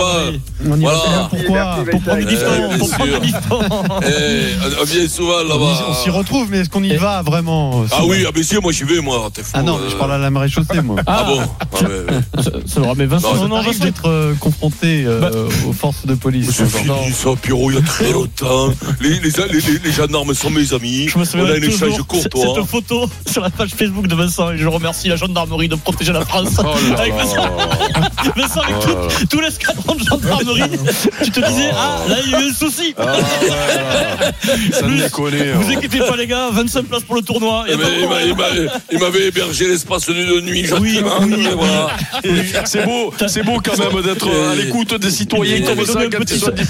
On 0.68 0.80
y 0.80 0.84
va 0.84 0.92
Voilà. 0.94 1.28
pourquoi 1.30 1.76
Merci, 1.84 1.90
Pour 1.90 2.00
prendre 2.02 2.26
du 2.26 2.36
Vincent. 2.36 2.68
Bifton. 2.68 2.68
bien 2.68 2.78
Pour 2.78 2.90
prendre 2.90 3.10
sûr. 3.10 3.20
du 3.20 3.26
bifton. 3.26 3.60
Eh, 4.02 4.80
on 4.80 4.84
vient 4.84 5.08
souvent 5.08 5.42
là-bas. 5.44 5.86
on 5.90 5.94
s'y 5.94 6.10
retrouve, 6.10 6.48
mais 6.50 6.58
est-ce 6.58 6.68
qu'on 6.70 6.82
y 6.82 6.96
va 6.96 7.22
vraiment 7.22 7.84
Ah 7.92 8.04
oui, 8.04 8.24
ah, 8.26 8.30
mais 8.34 8.42
si, 8.42 8.56
moi 8.56 8.72
j'y 8.72 8.84
vais, 8.84 9.00
moi. 9.00 9.30
T'es 9.32 9.42
fou. 9.42 9.50
Ah 9.54 9.62
non, 9.62 9.78
mais 9.82 9.90
je 9.90 9.96
parle 9.96 10.12
à 10.12 10.18
la 10.18 10.30
marée 10.30 10.47
moi. 10.82 10.96
Ah 11.06 11.24
bon 11.26 11.40
Ah, 11.40 11.66
ouais, 11.82 11.88
ouais. 11.88 12.42
Ça- 12.42 12.50
Ça 12.66 12.80
mais 12.96 13.06
Vincent. 13.06 13.28
Non, 13.28 13.34
Non, 13.34 13.42
Ça 13.42 13.48
non, 13.48 13.54
t'arrive 13.56 13.72
Vincent. 13.72 13.84
d'être 13.84 14.08
euh, 14.08 14.34
confronté 14.40 15.04
euh, 15.06 15.20
Bah. 15.20 15.30
aux 15.68 15.72
forces 15.72 16.06
de 16.06 16.14
police. 16.14 16.50
C'est 16.52 16.64
Vincent. 16.64 16.78
fini 17.02 17.12
ça, 17.12 17.30
Pierrot, 17.40 17.70
il 17.70 17.76
y 17.76 17.78
a 17.78 17.82
très 17.82 18.12
longtemps. 18.12 18.68
Les, 19.00 19.10
les, 19.10 19.18
les, 19.20 19.30
les- 19.60 19.78
les 19.84 19.92
gendarmes 19.92 20.34
sont 20.34 20.50
mes 20.50 20.72
amis. 20.72 21.08
Je 21.08 21.18
me 21.18 21.22
On 21.22 21.26
souviens 21.26 21.46
a 21.46 21.56
un 21.56 21.60
toujours 21.60 21.88
échange 21.88 22.02
courtois. 22.06 22.54
cette 22.56 22.64
photo 22.66 23.08
sur 23.30 23.42
la 23.42 23.50
page 23.50 23.70
Facebook 23.70 24.06
de 24.06 24.14
Vincent 24.14 24.50
et 24.52 24.58
je 24.58 24.66
remercie 24.66 25.08
la 25.08 25.16
gendarmerie 25.16 25.68
de 25.68 25.76
protéger 25.76 26.12
la 26.12 26.24
France. 26.24 26.48
Oh 26.58 26.62
là 26.90 26.98
Avec 27.00 27.14
là. 27.14 27.22
Vincent, 27.22 28.32
Vincent 28.36 28.60
avec 28.60 28.76
Oh 28.88 29.08
tout, 29.28 29.40
l'escadron 29.40 29.94
de 29.94 30.04
gendarmerie, 30.04 30.62
tu 31.24 31.30
te 31.30 31.40
disais, 31.46 31.70
ah 31.74 31.98
là 32.08 32.16
il 32.24 32.30
y 32.30 32.34
a 32.34 32.40
eu 32.40 32.50
un 32.50 32.54
souci. 32.54 32.94
Ah. 32.98 33.16
Ça 34.72 34.82
Plus- 34.82 34.88
me 34.96 35.02
déconne. 35.02 35.34
Vous 35.60 35.70
inquiétez 35.70 35.98
pas 35.98 36.16
les 36.16 36.26
gars, 36.26 36.48
25 36.52 36.84
places 36.86 37.02
pour 37.02 37.14
le 37.16 37.22
tournoi. 37.22 37.64
Eh 37.68 37.76
ben, 37.76 37.86
il 38.00 38.08
m'a- 38.08 38.22
il 38.22 38.34
m'a- 38.34 38.72
il 38.92 38.98
m'avait 38.98 39.28
hébergé 39.28 39.68
l'espace 39.68 40.06
de 40.06 40.14
de 40.40 40.46
nuit. 40.46 40.60
Et 40.60 41.54
voilà. 41.54 41.88
C'est 42.64 42.84
beau, 42.84 43.12
c'est 43.26 43.42
beau 43.42 43.60
quand 43.62 43.76
même 43.78 44.02
d'être 44.02 44.28
à 44.28 44.54
l'écoute 44.54 44.94
des 44.94 45.10
citoyens 45.10 45.60
comme 45.62 45.84
ça. 45.84 46.00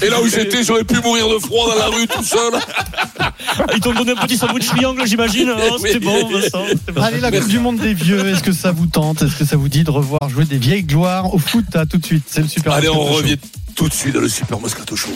Et 0.02 0.08
là 0.10 0.20
où 0.20 0.28
j'étais, 0.28 0.62
j'aurais 0.62 0.84
pu 0.84 0.96
mourir 1.00 1.28
de 1.28 1.38
froid 1.38 1.68
dans 1.68 1.78
la 1.78 1.86
rue 1.86 2.06
tout 2.06 2.22
seul. 2.24 2.52
Ils 3.74 3.80
t'ont 3.80 3.92
donné 3.94 4.12
un 4.12 4.16
petit 4.26 4.36
sandwich 4.36 4.66
triangle 4.66 5.06
j'imagine. 5.06 5.52
Oh, 5.70 5.76
C'était 5.78 6.00
bon 6.00 6.28
Vincent. 6.28 6.64
c'était 6.68 6.92
bon. 6.92 7.02
Allez, 7.02 7.20
la 7.20 7.30
Coupe 7.30 7.48
du 7.48 7.58
Monde 7.58 7.78
des 7.78 7.94
vieux, 7.94 8.26
est-ce 8.28 8.42
que 8.42 8.52
ça 8.52 8.72
vous 8.72 8.86
tente? 8.86 9.22
Est-ce 9.22 9.36
que 9.36 9.44
ça 9.44 9.56
vous 9.56 9.68
dit 9.68 9.84
de 9.84 9.90
revoir 9.90 10.28
jouer 10.28 10.44
des 10.44 10.58
vieilles 10.58 10.84
gloires 10.84 11.34
au 11.34 11.38
foot? 11.38 11.64
À 11.74 11.86
tout 11.86 11.98
de 11.98 12.04
suite, 12.04 12.24
c'est 12.28 12.40
le 12.42 12.48
Super 12.48 12.72
Allez, 12.72 12.88
on 12.88 13.04
revient 13.04 13.36
tout 13.74 13.88
de 13.88 13.94
suite 13.94 14.14
dans 14.14 14.20
le 14.20 14.28
Super 14.28 14.58
Moscato 14.60 14.96
Show. 14.96 15.10